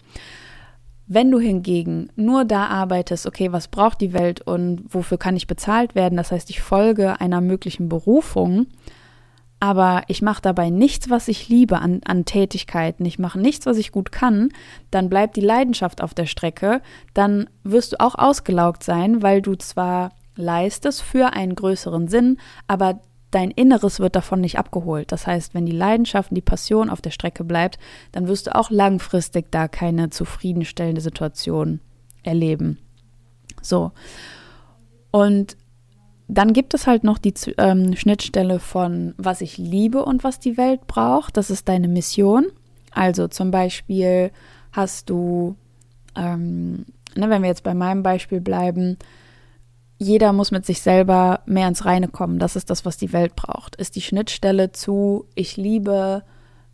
Wenn 1.08 1.32
du 1.32 1.40
hingegen 1.40 2.10
nur 2.18 2.44
da 2.44 2.66
arbeitest, 2.66 3.26
okay, 3.26 3.54
was 3.54 3.70
braucht 3.70 4.02
die 4.02 4.12
Welt 4.12 4.42
und 4.42 4.84
wofür 4.90 5.18
kann 5.18 5.38
ich 5.38 5.48
bezahlt 5.48 5.96
werden, 5.96 6.18
das 6.18 6.32
heißt, 6.32 6.50
ich 6.50 6.62
folge 6.62 7.22
einer 7.22 7.40
möglichen 7.40 7.88
Berufung, 7.88 8.68
aber 9.62 10.04
ich 10.08 10.22
mache 10.22 10.42
dabei 10.42 10.70
nichts, 10.70 11.10
was 11.10 11.30
ich 11.30 11.48
liebe 11.48 11.80
an, 11.80 12.02
an 12.06 12.26
Tätigkeiten, 12.26 13.06
ich 13.06 13.20
mache 13.20 13.40
nichts, 13.40 13.66
was 13.66 13.78
ich 13.78 13.94
gut 13.94 14.12
kann, 14.12 14.50
dann 14.92 15.10
bleibt 15.10 15.38
die 15.38 15.42
Leidenschaft 15.42 16.02
auf 16.04 16.14
der 16.14 16.26
Strecke, 16.26 16.82
dann 17.14 17.50
wirst 17.64 17.94
du 17.94 18.02
auch 18.02 18.16
ausgelaugt 18.16 18.84
sein, 18.84 19.24
weil 19.24 19.42
du 19.42 19.56
zwar 19.56 20.12
leistest 20.36 21.02
für 21.02 21.34
einen 21.34 21.56
größeren 21.56 22.10
Sinn, 22.10 22.38
aber 22.68 23.00
dein 23.32 23.52
Inneres 23.52 24.00
wird 24.00 24.16
davon 24.16 24.42
nicht 24.42 24.58
abgeholt. 24.58 25.12
Das 25.12 25.28
heißt, 25.28 25.54
wenn 25.54 25.66
die 25.66 25.74
Leidenschaft 25.74 26.32
und 26.32 26.36
die 26.36 26.42
Passion 26.42 26.90
auf 26.90 27.02
der 27.02 27.12
Strecke 27.12 27.44
bleibt, 27.44 27.78
dann 28.12 28.28
wirst 28.28 28.48
du 28.48 28.56
auch 28.56 28.70
langfristig 28.70 29.52
da 29.52 29.68
keine 29.68 30.10
zufriedenstellende 30.10 31.02
Situation 31.02 31.82
erleben. 32.24 32.78
So. 33.62 33.92
Und 35.12 35.58
dann 36.28 36.54
gibt 36.54 36.74
es 36.74 36.88
halt 36.88 37.04
noch 37.04 37.18
die 37.18 37.34
ähm, 37.58 37.96
Schnittstelle 37.96 38.60
von, 38.60 39.14
was 39.18 39.42
ich 39.42 39.58
liebe 39.58 40.04
und 40.04 40.24
was 40.24 40.40
die 40.40 40.58
Welt 40.58 40.86
braucht. 40.88 41.38
Das 41.38 41.50
ist 41.50 41.70
deine 41.70 41.88
Mission. 41.88 42.48
Also 42.92 43.28
zum 43.28 43.52
Beispiel 43.52 44.32
hast 44.72 45.10
du, 45.10 45.56
ähm, 46.16 46.86
ne, 47.16 47.30
wenn 47.30 47.42
wir 47.42 47.50
jetzt 47.50 47.64
bei 47.64 47.74
meinem 47.74 48.04
Beispiel 48.04 48.42
bleiben, 48.42 48.98
jeder 49.98 50.34
muss 50.34 50.52
mit 50.52 50.66
sich 50.66 50.82
selber 50.82 51.42
mehr 51.46 51.68
ins 51.68 51.86
Reine 51.86 52.08
kommen. 52.08 52.40
Das 52.40 52.56
ist 52.56 52.70
das, 52.70 52.86
was 52.86 52.98
die 52.98 53.14
Welt 53.14 53.36
braucht. 53.36 53.76
Ist 53.76 53.96
die 53.96 54.02
Schnittstelle 54.02 54.72
zu, 54.72 55.26
ich 55.36 55.58
liebe 55.58 56.24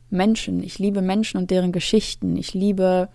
Menschen, 0.09 0.61
ich 0.61 0.77
liebe 0.79 1.01
Menschen 1.01 1.37
und 1.37 1.49
deren 1.49 1.71
Geschichten, 1.71 2.35
ich 2.35 2.53
liebe 2.53 3.09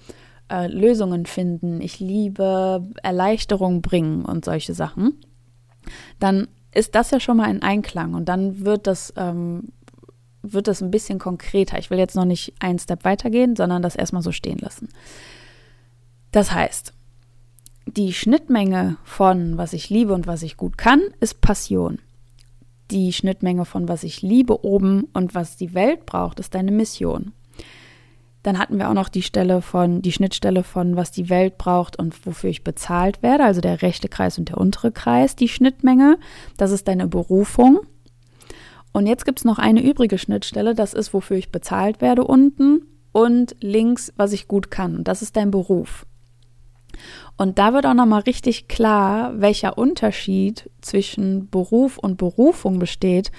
äh, 0.50 0.66
Lösungen 0.66 1.26
finden, 1.26 1.80
ich 1.80 2.00
liebe 2.00 2.88
Erleichterung 3.02 3.82
bringen 3.82 4.24
und 4.24 4.44
solche 4.44 4.74
Sachen 4.74 5.20
dann 6.18 6.48
ist 6.72 6.94
das 6.94 7.10
ja 7.10 7.20
schon 7.20 7.38
mal 7.38 7.48
ein 7.48 7.62
Einklang 7.62 8.14
und 8.14 8.26
dann 8.26 8.64
wird 8.64 8.86
das, 8.86 9.12
ähm, 9.16 9.72
wird 10.42 10.68
das 10.68 10.82
ein 10.82 10.90
bisschen 10.90 11.18
konkreter. 11.18 11.78
Ich 11.78 11.90
will 11.90 11.98
jetzt 11.98 12.16
noch 12.16 12.24
nicht 12.24 12.54
einen 12.60 12.78
Step 12.78 13.04
weitergehen, 13.04 13.56
sondern 13.56 13.82
das 13.82 13.96
erstmal 13.96 14.22
so 14.22 14.32
stehen 14.32 14.58
lassen. 14.58 14.88
Das 16.30 16.52
heißt, 16.52 16.92
die 17.96 18.12
Schnittmenge 18.12 18.96
von 19.04 19.56
was 19.56 19.72
ich 19.72 19.90
liebe 19.90 20.12
und 20.12 20.26
was 20.26 20.42
ich 20.42 20.56
gut 20.56 20.78
kann, 20.78 21.00
ist 21.20 21.40
Passion. 21.40 21.98
Die 22.90 23.12
Schnittmenge 23.12 23.64
von 23.64 23.88
was 23.88 24.02
ich 24.02 24.22
liebe 24.22 24.64
oben 24.64 25.04
und 25.12 25.34
was 25.34 25.56
die 25.56 25.74
Welt 25.74 26.06
braucht, 26.06 26.40
ist 26.40 26.54
deine 26.54 26.72
Mission. 26.72 27.32
Dann 28.42 28.58
hatten 28.58 28.78
wir 28.78 28.88
auch 28.88 28.94
noch 28.94 29.08
die 29.08 29.22
Stelle 29.22 29.62
von, 29.62 30.00
die 30.00 30.12
Schnittstelle 30.12 30.62
von, 30.62 30.96
was 30.96 31.10
die 31.10 31.28
Welt 31.28 31.58
braucht 31.58 31.98
und 31.98 32.24
wofür 32.24 32.50
ich 32.50 32.64
bezahlt 32.64 33.22
werde, 33.22 33.44
also 33.44 33.60
der 33.60 33.82
rechte 33.82 34.08
Kreis 34.08 34.38
und 34.38 34.48
der 34.48 34.58
untere 34.58 34.92
Kreis, 34.92 35.36
die 35.36 35.48
Schnittmenge. 35.48 36.18
Das 36.56 36.70
ist 36.70 36.88
deine 36.88 37.08
Berufung. 37.08 37.80
Und 38.92 39.06
jetzt 39.06 39.24
gibt 39.26 39.40
es 39.40 39.44
noch 39.44 39.58
eine 39.58 39.82
übrige 39.82 40.18
Schnittstelle, 40.18 40.74
das 40.74 40.94
ist, 40.94 41.12
wofür 41.12 41.36
ich 41.36 41.52
bezahlt 41.52 42.00
werde 42.00 42.24
unten 42.24 42.82
und 43.12 43.56
links, 43.60 44.12
was 44.16 44.32
ich 44.32 44.48
gut 44.48 44.70
kann. 44.70 44.96
Und 44.96 45.08
das 45.08 45.20
ist 45.20 45.36
dein 45.36 45.50
Beruf. 45.50 46.06
Und 47.36 47.58
da 47.58 47.72
wird 47.72 47.86
auch 47.86 47.94
nochmal 47.94 48.22
richtig 48.22 48.68
klar, 48.68 49.32
welcher 49.40 49.78
Unterschied 49.78 50.70
zwischen 50.80 51.48
Beruf 51.50 51.98
und 51.98 52.16
Berufung 52.16 52.78
besteht, 52.78 53.30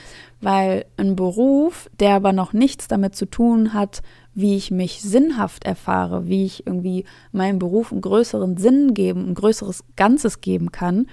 weil 0.42 0.86
ein 0.98 1.16
Beruf, 1.16 1.90
der 2.00 2.16
aber 2.16 2.34
noch 2.34 2.54
nichts 2.54 2.88
damit 2.88 3.16
zu 3.16 3.26
tun 3.26 3.74
hat, 3.74 4.02
wie 4.34 4.56
ich 4.56 4.72
mich 4.72 5.02
sinnhaft 5.02 5.66
erfahre, 5.66 6.28
wie 6.28 6.46
ich 6.46 6.66
irgendwie 6.66 7.06
meinem 7.32 7.60
Beruf 7.60 7.92
einen 7.92 8.02
größeren 8.02 8.58
Sinn 8.58 8.94
geben, 8.94 9.28
ein 9.28 9.36
größeres 9.36 9.84
Ganzes 9.96 10.40
geben 10.40 10.72
kann, 10.72 11.08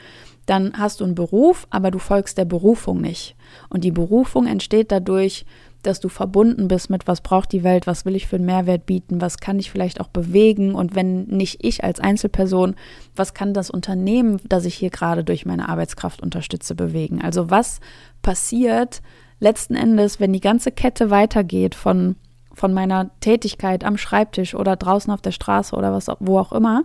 dann 0.46 0.78
hast 0.78 1.00
du 1.00 1.04
einen 1.04 1.16
Beruf, 1.16 1.66
aber 1.70 1.90
du 1.90 1.98
folgst 1.98 2.38
der 2.38 2.44
Berufung 2.44 3.00
nicht. 3.00 3.34
Und 3.68 3.82
die 3.82 3.90
Berufung 3.90 4.46
entsteht 4.46 4.92
dadurch, 4.92 5.44
dass 5.86 6.00
du 6.00 6.08
verbunden 6.08 6.68
bist 6.68 6.90
mit, 6.90 7.06
was 7.06 7.20
braucht 7.20 7.52
die 7.52 7.64
Welt, 7.64 7.86
was 7.86 8.04
will 8.04 8.16
ich 8.16 8.26
für 8.26 8.36
einen 8.36 8.46
Mehrwert 8.46 8.86
bieten, 8.86 9.20
was 9.20 9.38
kann 9.38 9.58
ich 9.58 9.70
vielleicht 9.70 10.00
auch 10.00 10.08
bewegen 10.08 10.74
und 10.74 10.94
wenn 10.94 11.24
nicht 11.24 11.64
ich 11.64 11.84
als 11.84 12.00
Einzelperson, 12.00 12.74
was 13.14 13.34
kann 13.34 13.54
das 13.54 13.70
Unternehmen, 13.70 14.40
das 14.48 14.64
ich 14.64 14.74
hier 14.74 14.90
gerade 14.90 15.24
durch 15.24 15.46
meine 15.46 15.68
Arbeitskraft 15.68 16.22
unterstütze, 16.22 16.74
bewegen. 16.74 17.22
Also 17.22 17.50
was 17.50 17.80
passiert 18.22 19.02
letzten 19.38 19.74
Endes, 19.74 20.20
wenn 20.20 20.32
die 20.32 20.40
ganze 20.40 20.72
Kette 20.72 21.10
weitergeht 21.10 21.74
von, 21.74 22.16
von 22.52 22.74
meiner 22.74 23.10
Tätigkeit 23.20 23.84
am 23.84 23.96
Schreibtisch 23.96 24.54
oder 24.54 24.76
draußen 24.76 25.12
auf 25.12 25.20
der 25.20 25.32
Straße 25.32 25.76
oder 25.76 25.92
was, 25.92 26.08
wo 26.20 26.38
auch 26.38 26.52
immer, 26.52 26.84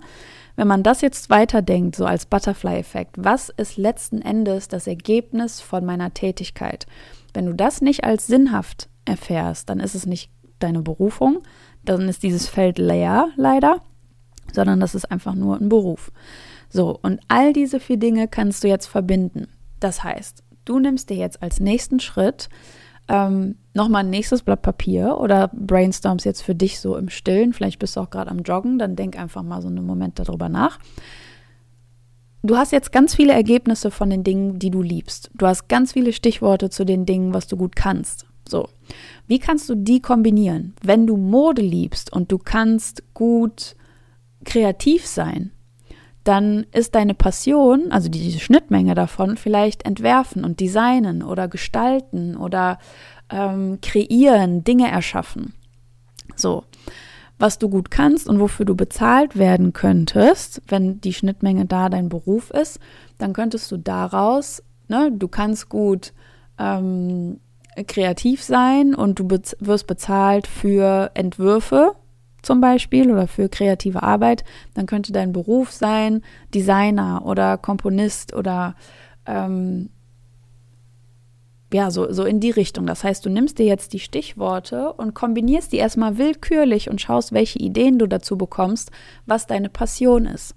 wenn 0.56 0.68
man 0.68 0.84
das 0.84 1.02
jetzt 1.02 1.30
weiterdenkt, 1.30 1.96
so 1.96 2.06
als 2.06 2.26
Butterfly-Effekt, 2.26 3.16
was 3.18 3.50
ist 3.50 3.78
letzten 3.78 4.22
Endes 4.22 4.68
das 4.68 4.86
Ergebnis 4.86 5.62
von 5.62 5.86
meiner 5.86 6.14
Tätigkeit? 6.14 6.86
Wenn 7.34 7.46
du 7.46 7.54
das 7.54 7.82
nicht 7.82 8.04
als 8.04 8.28
sinnhaft 8.28 8.90
erfährst, 9.06 9.70
dann 9.70 9.80
ist 9.80 9.96
es 9.96 10.06
nicht 10.06 10.32
deine 10.60 10.82
Berufung, 10.82 11.40
dann 11.84 12.08
ist 12.08 12.24
dieses 12.24 12.48
Feld 12.48 12.78
leer 12.78 13.30
leider, 13.36 13.82
sondern 14.54 14.80
das 14.80 14.96
ist 14.96 15.12
einfach 15.12 15.36
nur 15.36 15.58
ein 15.58 15.70
Beruf. 15.70 16.12
So, 16.70 16.98
und 17.02 17.20
all 17.28 17.54
diese 17.54 17.80
vier 17.80 17.98
Dinge 17.98 18.28
kannst 18.28 18.64
du 18.64 18.68
jetzt 18.68 18.88
verbinden. 18.88 19.48
Das 19.80 20.04
heißt, 20.04 20.44
du 20.66 20.80
nimmst 20.80 21.10
dir 21.10 21.18
jetzt 21.18 21.42
als 21.42 21.60
nächsten 21.60 22.00
Schritt 22.00 22.50
ähm, 23.08 23.56
nochmal 23.74 24.04
ein 24.04 24.10
nächstes 24.10 24.44
Blatt 24.44 24.62
Papier 24.62 25.18
oder 25.20 25.50
brainstormst 25.54 26.26
jetzt 26.26 26.44
für 26.44 26.56
dich 26.56 26.80
so 26.80 26.96
im 26.96 27.10
Stillen. 27.10 27.54
Vielleicht 27.54 27.80
bist 27.80 27.96
du 27.96 28.02
auch 28.02 28.10
gerade 28.10 28.32
am 28.32 28.40
Joggen, 28.40 28.80
dann 28.80 28.96
denk 28.96 29.18
einfach 29.18 29.44
mal 29.44 29.62
so 29.62 29.68
einen 29.68 29.86
Moment 29.86 30.20
darüber 30.20 30.48
nach. 30.50 30.80
Du 32.44 32.58
hast 32.58 32.72
jetzt 32.72 32.92
ganz 32.92 33.14
viele 33.16 33.34
Ergebnisse 33.34 33.92
von 33.92 34.10
den 34.10 34.24
Dingen, 34.24 34.58
die 34.58 34.72
du 34.72 34.82
liebst. 34.82 35.30
Du 35.36 35.46
hast 35.46 35.68
ganz 35.68 35.94
viele 35.94 36.12
Stichworte 36.12 36.70
zu 36.70 36.86
den 36.86 37.06
Dingen, 37.06 37.34
was 37.34 37.48
du 37.48 37.56
gut 37.56 37.76
kannst. 37.76 38.26
So, 38.52 38.68
wie 39.28 39.40
kannst 39.40 39.70
du 39.70 39.76
die 39.76 40.02
kombinieren? 40.02 40.76
Wenn 40.84 41.08
du 41.08 41.16
Mode 41.16 41.62
liebst 41.62 42.12
und 42.12 42.34
du 42.34 42.38
kannst 42.38 43.02
gut 43.14 43.78
kreativ 44.44 45.08
sein, 45.08 45.52
dann 46.26 46.66
ist 46.74 46.94
deine 46.94 47.14
Passion, 47.14 47.94
also 47.94 48.10
diese 48.10 48.40
Schnittmenge 48.40 48.94
davon, 48.94 49.38
vielleicht 49.38 49.86
entwerfen 49.86 50.44
und 50.44 50.60
designen 50.60 51.24
oder 51.24 51.48
gestalten 51.48 52.36
oder 52.36 52.78
ähm, 53.30 53.80
kreieren, 53.82 54.66
Dinge 54.66 54.92
erschaffen. 54.92 55.54
So, 56.36 56.66
was 57.40 57.58
du 57.58 57.70
gut 57.70 57.90
kannst 57.90 58.28
und 58.28 58.42
wofür 58.42 58.66
du 58.66 58.76
bezahlt 58.76 59.38
werden 59.38 59.72
könntest, 59.72 60.62
wenn 60.68 61.00
die 61.00 61.14
Schnittmenge 61.14 61.68
da 61.68 61.88
dein 61.88 62.10
Beruf 62.10 62.52
ist, 62.52 62.82
dann 63.18 63.32
könntest 63.32 63.72
du 63.72 63.78
daraus, 63.78 64.62
ne, 64.90 65.10
du 65.10 65.30
kannst 65.30 65.70
gut 65.70 66.12
ähm, 66.60 67.40
kreativ 67.88 68.44
sein 68.44 68.96
und 68.96 69.20
du 69.20 69.28
bez 69.28 69.56
wirst 69.60 69.88
bezahlt 69.88 70.48
für 70.48 71.12
Entwürfe 71.14 71.96
zum 72.42 72.60
Beispiel 72.60 73.12
oder 73.12 73.28
für 73.28 73.50
kreative 73.50 74.04
Arbeit, 74.04 74.44
dann 74.74 74.88
könnte 74.88 75.12
dein 75.12 75.32
Beruf 75.32 75.72
sein 75.72 76.24
Designer 76.54 77.22
oder 77.26 77.58
Komponist 77.58 78.34
oder 78.34 78.76
ähm, 79.26 79.90
ja, 81.74 81.90
so, 81.90 82.12
so 82.12 82.26
in 82.26 82.40
die 82.40 82.50
Richtung. 82.50 82.86
Das 82.86 83.04
heißt, 83.04 83.26
du 83.26 83.30
nimmst 83.30 83.60
dir 83.60 83.66
jetzt 83.66 83.94
die 83.94 84.00
Stichworte 84.00 84.92
und 84.94 85.14
kombinierst 85.14 85.72
die 85.72 85.78
erstmal 85.78 86.18
willkürlich 86.18 86.90
und 86.90 87.00
schaust, 87.00 87.32
welche 87.32 87.60
Ideen 87.60 87.98
du 87.98 88.08
dazu 88.08 88.38
bekommst, 88.38 88.92
was 89.26 89.48
deine 89.48 89.70
Passion 89.70 90.26
ist. 90.26 90.56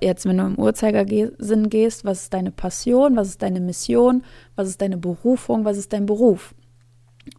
Jetzt, 0.00 0.26
wenn 0.26 0.38
du 0.38 0.44
im 0.44 0.58
Uhrzeigersinn 0.58 1.68
gehst, 1.68 2.04
was 2.04 2.22
ist 2.22 2.34
deine 2.34 2.50
Passion, 2.50 3.16
was 3.16 3.28
ist 3.28 3.42
deine 3.42 3.60
Mission, 3.60 4.24
was 4.54 4.68
ist 4.68 4.80
deine 4.80 4.96
Berufung, 4.96 5.64
was 5.64 5.76
ist 5.76 5.92
dein 5.92 6.06
Beruf? 6.06 6.54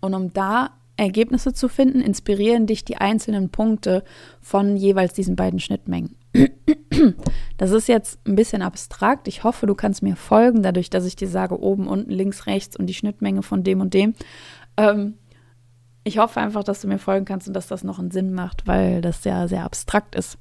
Und 0.01 0.13
um 0.13 0.33
da 0.33 0.71
Ergebnisse 0.97 1.53
zu 1.53 1.69
finden, 1.69 2.01
inspirieren 2.01 2.65
dich 2.65 2.83
die 2.83 2.97
einzelnen 2.97 3.49
Punkte 3.49 4.03
von 4.41 4.75
jeweils 4.75 5.13
diesen 5.13 5.35
beiden 5.35 5.59
Schnittmengen. 5.59 6.15
Das 7.57 7.71
ist 7.71 7.87
jetzt 7.87 8.19
ein 8.27 8.35
bisschen 8.35 8.61
abstrakt. 8.61 9.27
Ich 9.27 9.43
hoffe, 9.43 9.65
du 9.65 9.73
kannst 9.73 10.03
mir 10.03 10.15
folgen, 10.15 10.61
dadurch, 10.61 10.89
dass 10.89 11.05
ich 11.05 11.15
dir 11.15 11.27
sage, 11.27 11.59
oben, 11.59 11.87
unten, 11.87 12.11
links, 12.11 12.45
rechts 12.45 12.75
und 12.75 12.85
die 12.87 12.93
Schnittmenge 12.93 13.41
von 13.41 13.63
dem 13.63 13.81
und 13.81 13.93
dem. 13.93 14.13
Ähm, 14.77 15.15
ich 16.03 16.19
hoffe 16.19 16.39
einfach, 16.39 16.63
dass 16.63 16.81
du 16.81 16.87
mir 16.87 16.99
folgen 16.99 17.25
kannst 17.25 17.47
und 17.47 17.53
dass 17.53 17.67
das 17.67 17.83
noch 17.83 17.99
einen 17.99 18.11
Sinn 18.11 18.33
macht, 18.33 18.67
weil 18.67 19.01
das 19.01 19.23
ja 19.23 19.47
sehr 19.47 19.63
abstrakt 19.63 20.15
ist, 20.15 20.37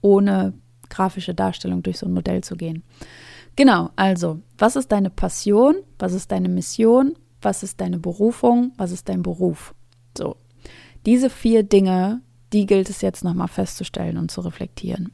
ohne 0.00 0.54
grafische 0.88 1.34
Darstellung 1.34 1.82
durch 1.82 1.98
so 1.98 2.06
ein 2.06 2.12
Modell 2.12 2.42
zu 2.42 2.56
gehen. 2.56 2.82
Genau, 3.56 3.90
also, 3.96 4.40
was 4.56 4.76
ist 4.76 4.92
deine 4.92 5.10
Passion? 5.10 5.76
Was 5.98 6.12
ist 6.12 6.30
deine 6.30 6.48
Mission? 6.48 7.14
was 7.42 7.62
ist 7.62 7.80
deine 7.80 7.98
Berufung, 7.98 8.72
was 8.76 8.92
ist 8.92 9.08
dein 9.08 9.22
Beruf. 9.22 9.74
So, 10.16 10.36
diese 11.06 11.30
vier 11.30 11.62
Dinge, 11.62 12.20
die 12.52 12.66
gilt 12.66 12.90
es 12.90 13.00
jetzt 13.00 13.24
nochmal 13.24 13.48
festzustellen 13.48 14.16
und 14.16 14.30
zu 14.30 14.40
reflektieren. 14.40 15.12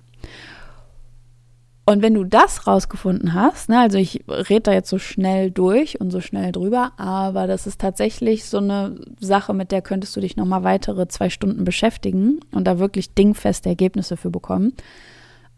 Und 1.86 2.00
wenn 2.00 2.14
du 2.14 2.24
das 2.24 2.66
rausgefunden 2.66 3.34
hast, 3.34 3.68
ne, 3.68 3.80
also 3.80 3.98
ich 3.98 4.24
rede 4.26 4.62
da 4.62 4.72
jetzt 4.72 4.88
so 4.88 4.98
schnell 4.98 5.50
durch 5.50 6.00
und 6.00 6.10
so 6.10 6.22
schnell 6.22 6.50
drüber, 6.50 6.92
aber 6.96 7.46
das 7.46 7.66
ist 7.66 7.78
tatsächlich 7.78 8.46
so 8.46 8.56
eine 8.56 8.98
Sache, 9.20 9.52
mit 9.52 9.70
der 9.70 9.82
könntest 9.82 10.16
du 10.16 10.20
dich 10.20 10.34
nochmal 10.34 10.64
weitere 10.64 11.08
zwei 11.08 11.28
Stunden 11.28 11.64
beschäftigen 11.64 12.40
und 12.52 12.64
da 12.64 12.78
wirklich 12.78 13.12
dingfeste 13.12 13.68
Ergebnisse 13.68 14.16
für 14.16 14.30
bekommen. 14.30 14.72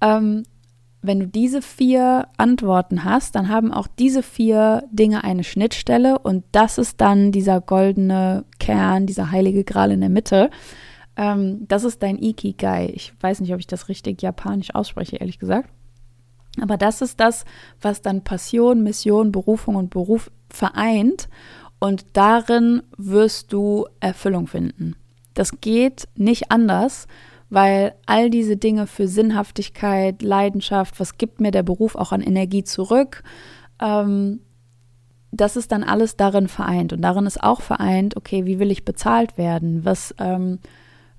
Ähm, 0.00 0.44
wenn 1.02 1.20
du 1.20 1.28
diese 1.28 1.62
vier 1.62 2.26
Antworten 2.36 3.04
hast, 3.04 3.36
dann 3.36 3.48
haben 3.48 3.72
auch 3.72 3.86
diese 3.86 4.22
vier 4.22 4.84
Dinge 4.90 5.22
eine 5.22 5.44
Schnittstelle 5.44 6.18
und 6.18 6.44
das 6.52 6.78
ist 6.78 7.00
dann 7.00 7.30
dieser 7.30 7.60
goldene 7.60 8.44
Kern, 8.58 9.06
dieser 9.06 9.30
heilige 9.30 9.62
Gral 9.62 9.92
in 9.92 10.00
der 10.00 10.10
Mitte. 10.10 10.50
Ähm, 11.16 11.66
das 11.68 11.84
ist 11.84 12.02
dein 12.02 12.18
Ikigai. 12.18 12.90
Ich 12.92 13.12
weiß 13.20 13.40
nicht, 13.40 13.52
ob 13.52 13.60
ich 13.60 13.66
das 13.66 13.88
richtig 13.88 14.20
japanisch 14.20 14.74
ausspreche, 14.74 15.16
ehrlich 15.16 15.38
gesagt. 15.38 15.70
Aber 16.60 16.76
das 16.76 17.02
ist 17.02 17.20
das, 17.20 17.44
was 17.80 18.02
dann 18.02 18.24
Passion, 18.24 18.82
Mission, 18.82 19.30
Berufung 19.30 19.76
und 19.76 19.90
Beruf 19.90 20.30
vereint 20.50 21.28
und 21.78 22.06
darin 22.14 22.82
wirst 22.96 23.52
du 23.52 23.86
Erfüllung 24.00 24.46
finden. 24.46 24.96
Das 25.34 25.60
geht 25.60 26.08
nicht 26.16 26.50
anders, 26.50 27.06
weil 27.50 27.94
all 28.06 28.30
diese 28.30 28.56
Dinge 28.56 28.86
für 28.86 29.08
Sinnhaftigkeit, 29.08 30.22
Leidenschaft, 30.22 30.98
was 30.98 31.18
gibt 31.18 31.40
mir 31.40 31.50
der 31.50 31.62
Beruf 31.62 31.94
auch 31.94 32.12
an 32.12 32.20
Energie 32.20 32.64
zurück, 32.64 33.22
ähm, 33.80 34.40
das 35.32 35.56
ist 35.56 35.72
dann 35.72 35.84
alles 35.84 36.16
darin 36.16 36.48
vereint. 36.48 36.92
Und 36.92 37.02
darin 37.02 37.26
ist 37.26 37.42
auch 37.42 37.60
vereint, 37.60 38.16
okay, 38.16 38.46
wie 38.46 38.58
will 38.58 38.70
ich 38.70 38.84
bezahlt 38.84 39.36
werden? 39.38 39.84
Was, 39.84 40.14
ähm, 40.18 40.58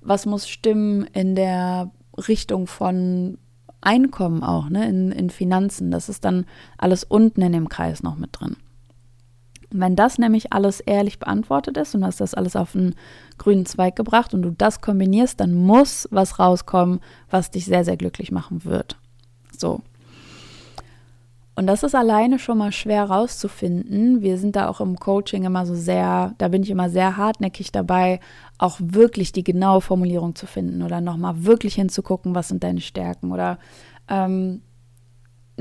was 0.00 0.26
muss 0.26 0.48
stimmen 0.48 1.04
in 1.12 1.34
der 1.34 1.90
Richtung 2.16 2.66
von 2.66 3.38
Einkommen 3.80 4.42
auch, 4.42 4.70
ne, 4.70 4.88
in, 4.88 5.12
in 5.12 5.30
Finanzen? 5.30 5.90
Das 5.90 6.08
ist 6.08 6.24
dann 6.24 6.46
alles 6.78 7.04
unten 7.04 7.42
in 7.42 7.52
dem 7.52 7.68
Kreis 7.68 8.02
noch 8.02 8.16
mit 8.16 8.30
drin. 8.32 8.56
Wenn 9.70 9.96
das 9.96 10.18
nämlich 10.18 10.52
alles 10.52 10.80
ehrlich 10.80 11.18
beantwortet 11.18 11.76
ist 11.76 11.94
und 11.94 12.00
du 12.00 12.06
hast 12.06 12.20
das 12.20 12.34
alles 12.34 12.56
auf 12.56 12.74
einen 12.74 12.94
grünen 13.36 13.66
Zweig 13.66 13.96
gebracht 13.96 14.32
und 14.32 14.42
du 14.42 14.50
das 14.50 14.80
kombinierst, 14.80 15.38
dann 15.40 15.54
muss 15.54 16.08
was 16.10 16.38
rauskommen, 16.38 17.00
was 17.30 17.50
dich 17.50 17.66
sehr, 17.66 17.84
sehr 17.84 17.96
glücklich 17.96 18.32
machen 18.32 18.64
wird. 18.64 18.96
So. 19.56 19.82
Und 21.58 21.66
das 21.66 21.82
ist 21.82 21.96
alleine 21.96 22.38
schon 22.38 22.56
mal 22.58 22.70
schwer 22.70 23.10
rauszufinden. 23.10 24.22
Wir 24.22 24.38
sind 24.38 24.54
da 24.54 24.68
auch 24.68 24.80
im 24.80 24.96
Coaching 24.96 25.44
immer 25.44 25.66
so 25.66 25.74
sehr, 25.74 26.32
da 26.38 26.46
bin 26.46 26.62
ich 26.62 26.70
immer 26.70 26.88
sehr 26.88 27.16
hartnäckig 27.16 27.72
dabei, 27.72 28.20
auch 28.58 28.78
wirklich 28.80 29.32
die 29.32 29.42
genaue 29.42 29.80
Formulierung 29.80 30.36
zu 30.36 30.46
finden 30.46 30.82
oder 30.82 31.00
nochmal 31.00 31.44
wirklich 31.44 31.74
hinzugucken, 31.74 32.36
was 32.36 32.46
sind 32.46 32.62
deine 32.62 32.80
Stärken 32.80 33.32
oder 33.32 33.58
ähm, 34.08 34.62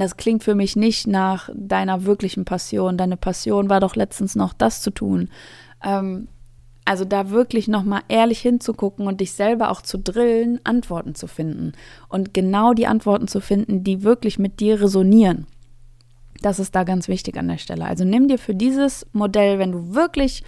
das 0.02 0.18
klingt 0.18 0.44
für 0.44 0.56
mich 0.56 0.76
nicht 0.76 1.08
nach 1.08 1.50
deiner 1.56 2.06
wirklichen 2.06 2.46
Passion. 2.46 2.98
Deine 2.98 3.18
Passion 3.18 3.70
war 3.70 3.80
doch 3.80 3.96
letztens 3.96 4.36
noch 4.36 4.54
das 4.54 4.82
zu 4.82 4.92
tun. 4.92 5.30
Ähm, 5.84 6.28
also 6.86 7.04
da 7.04 7.32
wirklich 7.32 7.68
nochmal 7.68 8.02
ehrlich 8.08 8.40
hinzugucken 8.40 9.08
und 9.08 9.20
dich 9.20 9.34
selber 9.34 9.72
auch 9.72 9.82
zu 9.82 10.00
drillen, 10.00 10.62
Antworten 10.64 11.16
zu 11.16 11.28
finden. 11.28 11.74
Und 12.08 12.34
genau 12.34 12.74
die 12.74 12.88
Antworten 12.88 13.28
zu 13.28 13.42
finden, 13.42 13.84
die 13.84 14.04
wirklich 14.04 14.40
mit 14.40 14.62
dir 14.62 14.80
resonieren. 14.82 15.48
Das 16.42 16.60
ist 16.60 16.76
da 16.76 16.84
ganz 16.84 17.08
wichtig 17.08 17.38
an 17.38 17.48
der 17.50 17.58
Stelle. 17.58 17.86
Also 17.86 18.06
nimm 18.06 18.28
dir 18.28 18.38
für 18.38 18.56
dieses 18.56 19.06
Modell, 19.12 19.60
wenn 19.60 19.74
du 19.74 19.96
wirklich 19.96 20.44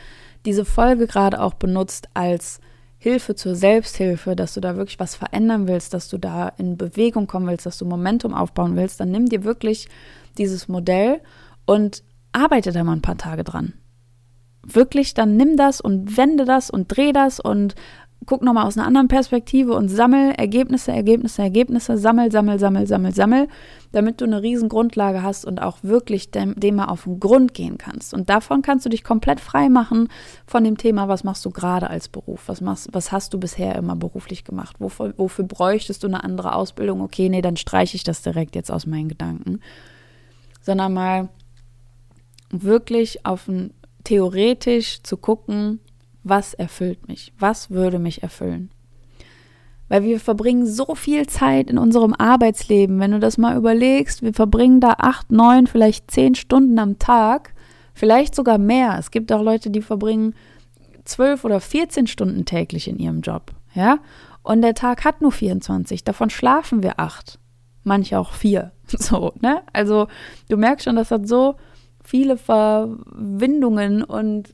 diese 0.45 0.63
Folge 0.63 1.07
gerade 1.07 1.41
auch 1.41 1.55
benutzt 1.55 2.07
als 2.13 2.61
Hilfe 3.01 3.33
zur 3.33 3.55
Selbsthilfe, 3.55 4.35
dass 4.35 4.53
du 4.53 4.59
da 4.59 4.75
wirklich 4.75 4.99
was 4.99 5.15
verändern 5.15 5.67
willst, 5.67 5.93
dass 5.93 6.09
du 6.09 6.17
da 6.17 6.49
in 6.49 6.77
Bewegung 6.77 7.27
kommen 7.27 7.47
willst, 7.47 7.65
dass 7.65 7.77
du 7.77 7.85
Momentum 7.85 8.33
aufbauen 8.33 8.75
willst, 8.75 8.99
dann 8.99 9.09
nimm 9.09 9.27
dir 9.27 9.45
wirklich 9.45 9.87
dieses 10.37 10.67
Modell 10.67 11.21
und 11.65 12.03
arbeite 12.33 12.73
da 12.73 12.83
mal 12.83 12.93
ein 12.93 13.01
paar 13.01 13.17
Tage 13.17 13.45
dran. 13.45 13.73
Wirklich, 14.63 15.13
dann 15.13 15.37
nimm 15.37 15.55
das 15.55 15.79
und 15.79 16.17
wende 16.17 16.43
das 16.43 16.69
und 16.69 16.87
dreh 16.89 17.13
das 17.13 17.39
und 17.39 17.75
guck 18.25 18.43
nochmal 18.43 18.67
aus 18.67 18.77
einer 18.77 18.85
anderen 18.85 19.07
Perspektive 19.07 19.73
und 19.73 19.89
sammel 19.89 20.31
Ergebnisse, 20.31 20.91
Ergebnisse, 20.91 21.41
Ergebnisse, 21.41 21.97
sammel, 21.97 22.31
sammel, 22.31 22.59
sammel, 22.59 22.85
sammel, 22.85 23.13
sammel, 23.13 23.47
damit 23.91 24.21
du 24.21 24.25
eine 24.25 24.41
riesen 24.41 24.69
Grundlage 24.69 25.23
hast 25.23 25.45
und 25.45 25.61
auch 25.61 25.77
wirklich 25.81 26.29
dem, 26.29 26.59
dem 26.59 26.75
mal 26.75 26.85
auf 26.85 27.05
den 27.05 27.19
Grund 27.19 27.53
gehen 27.53 27.77
kannst. 27.77 28.13
Und 28.13 28.29
davon 28.29 28.61
kannst 28.61 28.85
du 28.85 28.89
dich 28.89 29.03
komplett 29.03 29.39
frei 29.39 29.69
machen 29.69 30.09
von 30.45 30.63
dem 30.63 30.77
Thema, 30.77 31.07
was 31.07 31.23
machst 31.23 31.45
du 31.45 31.49
gerade 31.49 31.89
als 31.89 32.09
Beruf? 32.09 32.43
Was 32.47 32.61
machst, 32.61 32.89
was 32.91 33.11
hast 33.11 33.33
du 33.33 33.39
bisher 33.39 33.75
immer 33.75 33.95
beruflich 33.95 34.43
gemacht? 34.43 34.75
Wofür, 34.79 35.13
wofür 35.17 35.45
bräuchtest 35.45 36.03
du 36.03 36.07
eine 36.07 36.23
andere 36.23 36.55
Ausbildung? 36.55 37.01
Okay, 37.01 37.29
nee, 37.29 37.41
dann 37.41 37.57
streiche 37.57 37.95
ich 37.95 38.03
das 38.03 38.21
direkt 38.21 38.55
jetzt 38.55 38.71
aus 38.71 38.85
meinen 38.85 39.07
Gedanken. 39.07 39.61
Sondern 40.61 40.93
mal 40.93 41.29
wirklich 42.51 43.25
auf 43.25 43.47
ein 43.47 43.73
theoretisch 44.03 45.03
zu 45.03 45.17
gucken, 45.17 45.79
was 46.23 46.53
erfüllt 46.53 47.07
mich? 47.07 47.33
Was 47.39 47.69
würde 47.69 47.99
mich 47.99 48.23
erfüllen? 48.23 48.71
Weil 49.87 50.03
wir 50.03 50.19
verbringen 50.19 50.65
so 50.65 50.93
viel 50.95 51.27
Zeit 51.27 51.69
in 51.69 51.77
unserem 51.77 52.13
Arbeitsleben. 52.13 52.99
Wenn 52.99 53.11
du 53.11 53.19
das 53.19 53.37
mal 53.37 53.57
überlegst, 53.57 54.21
wir 54.21 54.33
verbringen 54.33 54.79
da 54.79 54.95
acht, 54.97 55.31
neun, 55.31 55.65
vielleicht 55.65 56.11
zehn 56.11 56.35
Stunden 56.35 56.77
am 56.77 56.99
Tag, 56.99 57.53
vielleicht 57.93 58.35
sogar 58.35 58.57
mehr. 58.57 58.97
Es 58.99 59.09
gibt 59.09 59.31
auch 59.31 59.41
Leute, 59.41 59.71
die 59.71 59.81
verbringen 59.81 60.35
zwölf 61.05 61.43
oder 61.43 61.59
14 61.59 62.07
Stunden 62.07 62.45
täglich 62.45 62.87
in 62.87 62.99
ihrem 62.99 63.21
Job. 63.21 63.51
Ja? 63.73 63.99
Und 64.43 64.61
der 64.61 64.75
Tag 64.75 65.05
hat 65.05 65.21
nur 65.21 65.31
24. 65.31 66.03
Davon 66.03 66.29
schlafen 66.29 66.83
wir 66.83 66.99
acht. 66.99 67.39
Manche 67.83 68.19
auch 68.19 68.33
vier. 68.33 68.71
So, 68.91 69.33
ne? 69.39 69.61
Also, 69.71 70.07
du 70.49 70.57
merkst 70.57 70.85
schon, 70.85 70.95
das 70.95 71.11
hat 71.11 71.27
so 71.27 71.57
viele 72.03 72.37
Verwindungen 72.37 74.03
und 74.03 74.53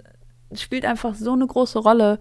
spielt 0.53 0.85
einfach 0.85 1.15
so 1.15 1.33
eine 1.33 1.47
große 1.47 1.79
Rolle, 1.79 2.19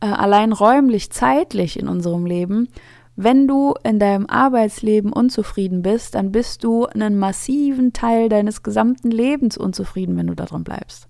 äh, 0.00 0.06
allein 0.06 0.52
räumlich, 0.52 1.10
zeitlich 1.10 1.78
in 1.78 1.88
unserem 1.88 2.26
Leben. 2.26 2.68
Wenn 3.16 3.46
du 3.46 3.74
in 3.84 3.98
deinem 3.98 4.26
Arbeitsleben 4.26 5.12
unzufrieden 5.12 5.82
bist, 5.82 6.16
dann 6.16 6.32
bist 6.32 6.64
du 6.64 6.86
einen 6.86 7.16
massiven 7.16 7.92
Teil 7.92 8.28
deines 8.28 8.62
gesamten 8.62 9.10
Lebens 9.10 9.56
unzufrieden, 9.56 10.16
wenn 10.16 10.26
du 10.26 10.34
darin 10.34 10.64
bleibst. 10.64 11.08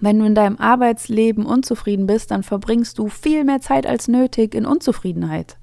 Wenn 0.00 0.18
du 0.18 0.24
in 0.24 0.34
deinem 0.34 0.56
Arbeitsleben 0.56 1.46
unzufrieden 1.46 2.06
bist, 2.06 2.30
dann 2.30 2.42
verbringst 2.42 2.98
du 2.98 3.08
viel 3.08 3.44
mehr 3.44 3.60
Zeit 3.60 3.86
als 3.86 4.08
nötig 4.08 4.54
in 4.54 4.66
Unzufriedenheit. 4.66 5.58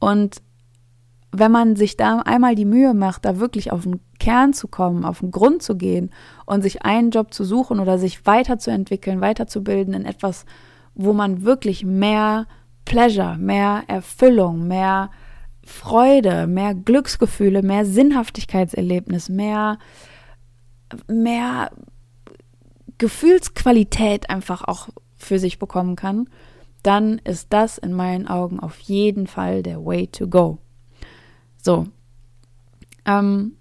Und 0.00 0.42
wenn 1.36 1.50
man 1.50 1.74
sich 1.74 1.96
da 1.96 2.20
einmal 2.20 2.54
die 2.54 2.64
Mühe 2.64 2.94
macht, 2.94 3.24
da 3.24 3.40
wirklich 3.40 3.72
auf 3.72 3.82
den 3.82 4.00
Kern 4.20 4.52
zu 4.52 4.68
kommen, 4.68 5.04
auf 5.04 5.18
den 5.18 5.32
Grund 5.32 5.62
zu 5.62 5.76
gehen 5.76 6.10
und 6.46 6.62
sich 6.62 6.84
einen 6.84 7.10
Job 7.10 7.34
zu 7.34 7.44
suchen 7.44 7.80
oder 7.80 7.98
sich 7.98 8.24
weiterzuentwickeln, 8.24 9.20
weiterzubilden 9.20 9.94
in 9.94 10.04
etwas, 10.04 10.44
wo 10.94 11.12
man 11.12 11.42
wirklich 11.42 11.84
mehr 11.84 12.46
Pleasure, 12.84 13.36
mehr 13.36 13.82
Erfüllung, 13.88 14.68
mehr 14.68 15.10
Freude, 15.64 16.46
mehr 16.46 16.74
Glücksgefühle, 16.74 17.62
mehr 17.62 17.84
Sinnhaftigkeitserlebnis, 17.84 19.28
mehr, 19.28 19.78
mehr 21.08 21.70
Gefühlsqualität 22.98 24.30
einfach 24.30 24.62
auch 24.62 24.88
für 25.16 25.38
sich 25.38 25.58
bekommen 25.58 25.96
kann, 25.96 26.28
dann 26.82 27.18
ist 27.18 27.52
das 27.52 27.78
in 27.78 27.92
meinen 27.92 28.28
Augen 28.28 28.60
auf 28.60 28.78
jeden 28.80 29.26
Fall 29.26 29.62
der 29.62 29.84
Way 29.84 30.08
to 30.08 30.28
go. 30.28 30.58
So. 31.64 31.86
Ähm, 33.06 33.56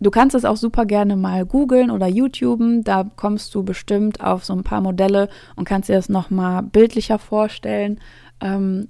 du 0.00 0.10
kannst 0.10 0.34
es 0.34 0.44
auch 0.44 0.56
super 0.56 0.86
gerne 0.86 1.16
mal 1.16 1.44
googeln 1.44 1.90
oder 1.90 2.06
YouTuben. 2.06 2.84
Da 2.84 3.04
kommst 3.16 3.54
du 3.54 3.64
bestimmt 3.64 4.20
auf 4.20 4.44
so 4.44 4.52
ein 4.52 4.62
paar 4.62 4.80
Modelle 4.80 5.28
und 5.56 5.64
kannst 5.64 5.88
dir 5.88 5.96
das 5.96 6.08
nochmal 6.08 6.62
bildlicher 6.62 7.18
vorstellen. 7.18 8.00
Ähm, 8.40 8.88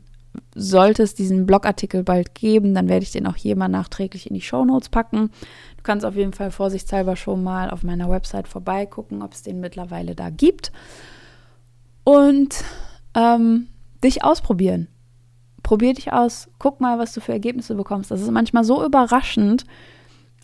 sollte 0.55 1.03
es 1.03 1.15
diesen 1.15 1.45
Blogartikel 1.45 2.03
bald 2.05 2.35
geben, 2.35 2.73
dann 2.75 2.89
werde 2.89 3.03
ich 3.03 3.13
den 3.13 3.27
auch 3.27 3.37
hier 3.37 3.55
mal 3.55 3.69
nachträglich 3.69 4.27
in 4.27 4.35
die 4.35 4.41
Show 4.41 4.65
Notes 4.65 4.89
packen. 4.89 5.31
Du 5.77 5.83
kannst 5.83 6.07
auf 6.07 6.17
jeden 6.17 6.33
Fall 6.33 6.51
vorsichtshalber 6.51 7.17
schon 7.17 7.43
mal 7.43 7.71
auf 7.71 7.83
meiner 7.83 8.09
Website 8.09 8.49
vorbeigucken, 8.49 9.23
ob 9.23 9.35
es 9.35 9.43
den 9.43 9.61
mittlerweile 9.61 10.15
da 10.15 10.31
gibt. 10.31 10.73
Und 12.05 12.65
ähm, 13.15 13.67
dich 14.03 14.25
ausprobieren 14.25 14.89
probier 15.63 15.95
dich 15.95 16.13
aus, 16.13 16.49
guck 16.59 16.81
mal, 16.81 16.99
was 16.99 17.13
du 17.13 17.21
für 17.21 17.33
Ergebnisse 17.33 17.75
bekommst. 17.75 18.11
Das 18.11 18.21
ist 18.21 18.31
manchmal 18.31 18.65
so 18.65 18.85
überraschend, 18.85 19.65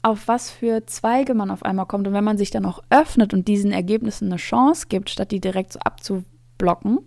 auf 0.02 0.28
was 0.28 0.50
für 0.50 0.87
Zweige 0.87 1.35
man 1.35 1.50
auf 1.50 1.64
einmal 1.64 1.87
kommt. 1.87 2.07
Und 2.07 2.14
wenn 2.14 2.24
man 2.24 2.38
sich 2.38 2.50
dann 2.50 2.66
auch 2.66 2.83
öffnet 2.90 3.35
und 3.35 3.48
diesen 3.48 3.72
Ergebnissen 3.72 4.26
eine 4.26 4.37
Chance 4.37 4.87
gibt, 4.88 5.11
statt 5.11 5.31
die 5.33 5.40
direkt 5.40 5.72
so 5.72 5.81
abzublocken, 5.81 7.00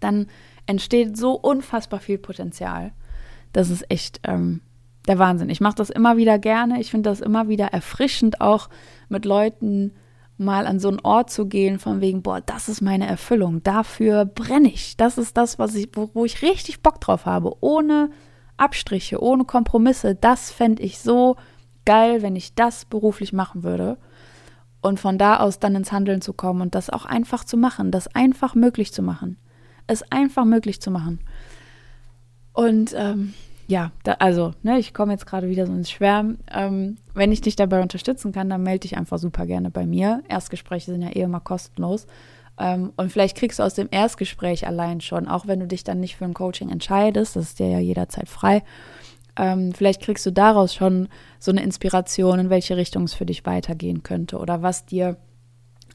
dann 0.00 0.26
entsteht 0.66 1.16
so 1.16 1.32
unfassbar 1.32 2.00
viel 2.00 2.18
Potenzial. 2.18 2.92
Das 3.52 3.70
ist 3.70 3.90
echt 3.90 4.20
ähm, 4.24 4.60
der 5.06 5.18
Wahnsinn. 5.18 5.50
Ich 5.50 5.60
mache 5.60 5.76
das 5.76 5.90
immer 5.90 6.16
wieder 6.16 6.38
gerne. 6.38 6.80
Ich 6.80 6.90
finde 6.90 7.10
das 7.10 7.20
immer 7.20 7.48
wieder 7.48 7.66
erfrischend, 7.66 8.40
auch 8.40 8.68
mit 9.08 9.24
Leuten 9.24 9.92
mal 10.38 10.66
an 10.66 10.80
so 10.80 10.88
einen 10.88 11.00
Ort 11.00 11.30
zu 11.30 11.46
gehen, 11.46 11.78
von 11.78 12.00
wegen, 12.00 12.22
boah, 12.22 12.40
das 12.40 12.68
ist 12.68 12.80
meine 12.80 13.06
Erfüllung, 13.06 13.62
dafür 13.62 14.24
brenne 14.24 14.68
ich. 14.68 14.96
Das 14.96 15.18
ist 15.18 15.36
das, 15.36 15.58
was 15.58 15.74
ich, 15.74 15.88
wo, 15.92 16.10
wo 16.14 16.24
ich 16.24 16.42
richtig 16.42 16.82
Bock 16.82 17.00
drauf 17.00 17.26
habe, 17.26 17.56
ohne 17.60 18.10
Abstriche, 18.56 19.22
ohne 19.22 19.44
Kompromisse. 19.44 20.14
Das 20.14 20.50
fände 20.50 20.82
ich 20.82 20.98
so 20.98 21.36
geil, 21.84 22.22
wenn 22.22 22.36
ich 22.36 22.54
das 22.54 22.84
beruflich 22.84 23.32
machen 23.32 23.62
würde. 23.62 23.98
Und 24.80 25.00
von 25.00 25.18
da 25.18 25.38
aus 25.38 25.58
dann 25.58 25.74
ins 25.74 25.90
Handeln 25.90 26.20
zu 26.20 26.32
kommen 26.32 26.60
und 26.60 26.74
das 26.74 26.88
auch 26.88 27.04
einfach 27.04 27.44
zu 27.44 27.56
machen, 27.56 27.90
das 27.90 28.14
einfach 28.14 28.54
möglich 28.54 28.92
zu 28.92 29.02
machen. 29.02 29.38
Es 29.86 30.02
einfach 30.12 30.44
möglich 30.44 30.80
zu 30.80 30.90
machen. 30.90 31.20
Und 32.52 32.94
ähm, 32.96 33.34
ja, 33.68 33.92
da, 34.02 34.12
also, 34.14 34.52
ne, 34.62 34.78
ich 34.78 34.94
komme 34.94 35.12
jetzt 35.12 35.26
gerade 35.26 35.50
wieder 35.50 35.66
so 35.66 35.74
ins 35.74 35.90
Schwärmen. 35.90 36.38
Ähm, 36.50 36.96
wenn 37.12 37.32
ich 37.32 37.42
dich 37.42 37.54
dabei 37.54 37.82
unterstützen 37.82 38.32
kann, 38.32 38.48
dann 38.48 38.62
melde 38.62 38.80
dich 38.80 38.96
einfach 38.96 39.18
super 39.18 39.44
gerne 39.44 39.70
bei 39.70 39.86
mir. 39.86 40.22
Erstgespräche 40.26 40.90
sind 40.90 41.02
ja 41.02 41.10
eh 41.10 41.20
immer 41.20 41.40
kostenlos. 41.40 42.06
Ähm, 42.58 42.94
und 42.96 43.12
vielleicht 43.12 43.36
kriegst 43.36 43.58
du 43.58 43.62
aus 43.62 43.74
dem 43.74 43.88
Erstgespräch 43.90 44.66
allein 44.66 45.02
schon, 45.02 45.28
auch 45.28 45.46
wenn 45.46 45.60
du 45.60 45.66
dich 45.66 45.84
dann 45.84 46.00
nicht 46.00 46.16
für 46.16 46.24
ein 46.24 46.32
Coaching 46.32 46.70
entscheidest, 46.70 47.36
das 47.36 47.44
ist 47.44 47.58
dir 47.58 47.68
ja 47.68 47.78
jederzeit 47.78 48.28
frei, 48.30 48.62
ähm, 49.36 49.72
vielleicht 49.74 50.00
kriegst 50.00 50.24
du 50.24 50.32
daraus 50.32 50.74
schon 50.74 51.08
so 51.38 51.50
eine 51.50 51.62
Inspiration, 51.62 52.38
in 52.38 52.50
welche 52.50 52.78
Richtung 52.78 53.04
es 53.04 53.14
für 53.14 53.26
dich 53.26 53.44
weitergehen 53.44 54.02
könnte 54.02 54.38
oder 54.38 54.62
was 54.62 54.86
dir 54.86 55.18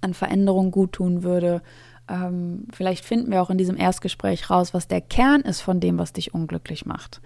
an 0.02 0.14
Veränderungen 0.14 0.70
gut 0.70 0.94
tun 0.94 1.24
würde. 1.24 1.64
Ähm, 2.08 2.68
vielleicht 2.72 3.04
finden 3.04 3.32
wir 3.32 3.42
auch 3.42 3.50
in 3.50 3.58
diesem 3.58 3.78
Erstgespräch 3.78 4.50
raus, 4.50 4.74
was 4.74 4.88
der 4.88 5.02
Kern 5.02 5.42
ist 5.42 5.62
von 5.62 5.80
dem, 5.80 5.98
was 5.98 6.14
dich 6.14 6.34
unglücklich 6.34 6.86
macht. 6.86 7.22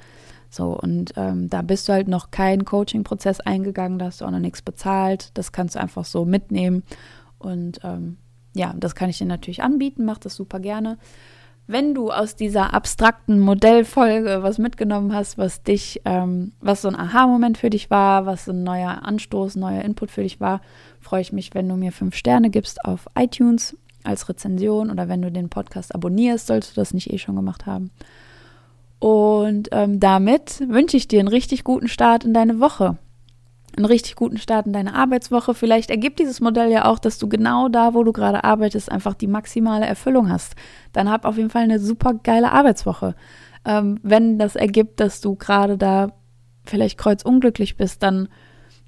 So, 0.49 0.77
und 0.79 1.13
ähm, 1.17 1.49
da 1.49 1.61
bist 1.61 1.87
du 1.87 1.93
halt 1.93 2.07
noch 2.07 2.31
keinen 2.31 2.65
Coaching-Prozess 2.65 3.39
eingegangen, 3.41 3.99
da 3.99 4.05
hast 4.05 4.21
du 4.21 4.25
auch 4.25 4.31
noch 4.31 4.39
nichts 4.39 4.61
bezahlt. 4.61 5.31
Das 5.33 5.51
kannst 5.51 5.75
du 5.75 5.79
einfach 5.79 6.05
so 6.05 6.25
mitnehmen. 6.25 6.83
Und 7.37 7.79
ähm, 7.83 8.17
ja, 8.53 8.73
das 8.77 8.95
kann 8.95 9.09
ich 9.09 9.17
dir 9.17 9.25
natürlich 9.25 9.61
anbieten, 9.61 10.05
mach 10.05 10.17
das 10.17 10.35
super 10.35 10.59
gerne. 10.59 10.97
Wenn 11.69 11.93
du 11.93 12.11
aus 12.11 12.37
dieser 12.37 12.73
abstrakten 12.73 13.41
Modellfolge 13.41 14.41
was 14.41 14.57
mitgenommen 14.57 15.13
hast, 15.13 15.37
was 15.37 15.63
dich, 15.63 16.01
ähm, 16.05 16.53
was 16.61 16.81
so 16.81 16.87
ein 16.87 16.95
Aha-Moment 16.95 17.57
für 17.57 17.69
dich 17.69 17.89
war, 17.89 18.25
was 18.25 18.45
so 18.45 18.53
ein 18.53 18.63
neuer 18.63 19.03
Anstoß, 19.03 19.57
neuer 19.57 19.81
Input 19.81 20.09
für 20.09 20.23
dich 20.23 20.39
war, 20.39 20.61
freue 21.01 21.21
ich 21.21 21.33
mich, 21.33 21.53
wenn 21.53 21.67
du 21.67 21.75
mir 21.75 21.91
fünf 21.91 22.15
Sterne 22.15 22.49
gibst 22.49 22.85
auf 22.85 23.07
iTunes 23.19 23.75
als 24.05 24.29
Rezension 24.29 24.89
oder 24.89 25.09
wenn 25.09 25.21
du 25.21 25.29
den 25.29 25.49
Podcast 25.49 25.93
abonnierst, 25.93 26.47
sollst 26.47 26.71
du 26.71 26.75
das 26.79 26.93
nicht 26.93 27.11
eh 27.11 27.17
schon 27.17 27.35
gemacht 27.35 27.65
haben. 27.65 27.91
Und 28.99 29.69
ähm, 29.71 29.99
damit 29.99 30.63
wünsche 30.67 30.97
ich 30.97 31.07
dir 31.07 31.19
einen 31.19 31.27
richtig 31.27 31.63
guten 31.63 31.87
Start 31.87 32.23
in 32.25 32.33
deine 32.33 32.59
Woche. 32.59 32.97
Einen 33.75 33.85
richtig 33.85 34.15
guten 34.15 34.37
Start 34.37 34.65
in 34.65 34.73
deine 34.73 34.95
Arbeitswoche. 34.95 35.53
Vielleicht 35.53 35.91
ergibt 35.91 36.19
dieses 36.19 36.41
Modell 36.41 36.71
ja 36.71 36.85
auch, 36.85 36.97
dass 36.97 37.19
du 37.19 37.29
genau 37.29 37.69
da, 37.69 37.93
wo 37.93 38.03
du 38.03 38.11
gerade 38.11 38.43
arbeitest, 38.43 38.91
einfach 38.91 39.13
die 39.13 39.27
maximale 39.27 39.85
Erfüllung 39.85 40.29
hast. 40.29 40.55
Dann 40.93 41.11
hab 41.11 41.25
auf 41.25 41.37
jeden 41.37 41.51
Fall 41.51 41.63
eine 41.63 41.79
super 41.79 42.15
geile 42.15 42.51
Arbeitswoche. 42.51 43.15
Ähm, 43.65 43.99
wenn 44.01 44.39
das 44.39 44.55
ergibt, 44.55 44.99
dass 44.99 45.21
du 45.21 45.35
gerade 45.35 45.77
da 45.77 46.13
vielleicht 46.65 46.97
kreuzunglücklich 46.97 47.77
bist, 47.77 48.01
dann 48.01 48.29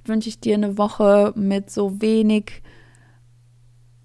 wünsche 0.06 0.30
ich 0.30 0.39
dir 0.39 0.56
eine 0.56 0.78
Woche 0.78 1.34
mit 1.36 1.69
so 1.69 2.02
wenig 2.02 2.63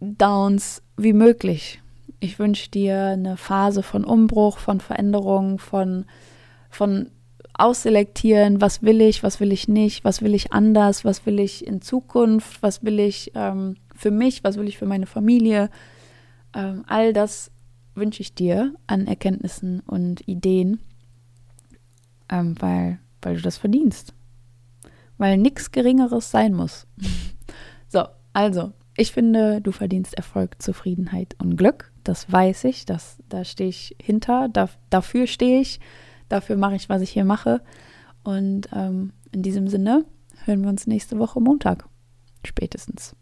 Downs 0.01 0.83
wie 0.97 1.15
möglich. 1.15 1.81
Ich 2.25 2.39
wünsche 2.39 2.71
dir 2.71 3.09
eine 3.09 3.37
Phase 3.37 3.83
von 3.83 4.03
Umbruch, 4.03 4.57
von 4.57 4.81
Veränderung, 4.81 5.59
von, 5.59 6.07
von 6.71 7.11
Ausselektieren, 7.53 8.63
was 8.63 8.83
will 8.83 9.03
ich, 9.03 9.23
was 9.23 9.41
will 9.41 9.53
ich 9.53 9.69
nicht, 9.69 10.05
was 10.05 10.23
will 10.23 10.35
ich 10.35 10.51
anders, 10.51 11.05
was 11.05 11.27
will 11.27 11.39
ich 11.39 11.67
in 11.67 11.83
Zukunft, 11.83 12.63
was 12.63 12.83
will 12.83 12.99
ich 12.99 13.33
ähm, 13.35 13.77
für 13.95 14.11
mich, 14.11 14.43
was 14.43 14.57
will 14.57 14.67
ich 14.69 14.79
für 14.79 14.87
meine 14.87 15.05
Familie. 15.05 15.69
Ähm, 16.55 16.85
all 16.87 17.13
das 17.13 17.51
wünsche 17.95 18.23
ich 18.23 18.35
dir 18.35 18.75
an 18.87 19.07
Erkenntnissen 19.07 19.81
und 19.81 20.27
Ideen, 20.27 20.81
ähm, 22.31 22.55
weil, 22.59 23.01
weil 23.21 23.37
du 23.37 23.43
das 23.43 23.59
verdienst. 23.59 24.15
Weil 25.19 25.37
nichts 25.37 25.73
Geringeres 25.73 26.31
sein 26.31 26.55
muss. 26.55 26.87
so, 27.89 28.05
also, 28.33 28.73
ich 28.97 29.13
finde, 29.13 29.61
du 29.61 29.73
verdienst 29.73 30.15
Erfolg, 30.15 30.63
Zufriedenheit 30.63 31.37
und 31.39 31.59
Glück. 31.59 31.93
Das 32.05 32.31
weiß 32.31 32.65
ich, 32.65 32.85
das, 32.85 33.17
da 33.29 33.45
stehe 33.45 33.71
ich 33.71 33.97
hinter, 34.01 34.49
da, 34.49 34.69
dafür 34.91 35.27
stehe 35.27 35.61
ich, 35.61 35.81
dafür 36.29 36.57
mache 36.57 36.77
ich, 36.77 36.89
was 36.89 37.01
ich 37.03 37.11
hier 37.11 37.25
mache. 37.25 37.63
Und 38.23 38.69
ähm, 38.73 39.13
in 39.33 39.43
diesem 39.43 39.69
Sinne 39.69 40.05
hören 40.45 40.63
wir 40.63 40.69
uns 40.69 40.87
nächste 40.87 41.19
Woche 41.19 41.41
Montag. 41.41 41.89
Spätestens. 42.45 43.17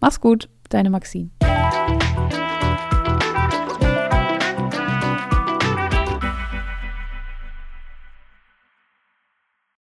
Mach's 0.00 0.20
gut, 0.20 0.48
deine 0.68 0.90
Maxine. 0.90 1.30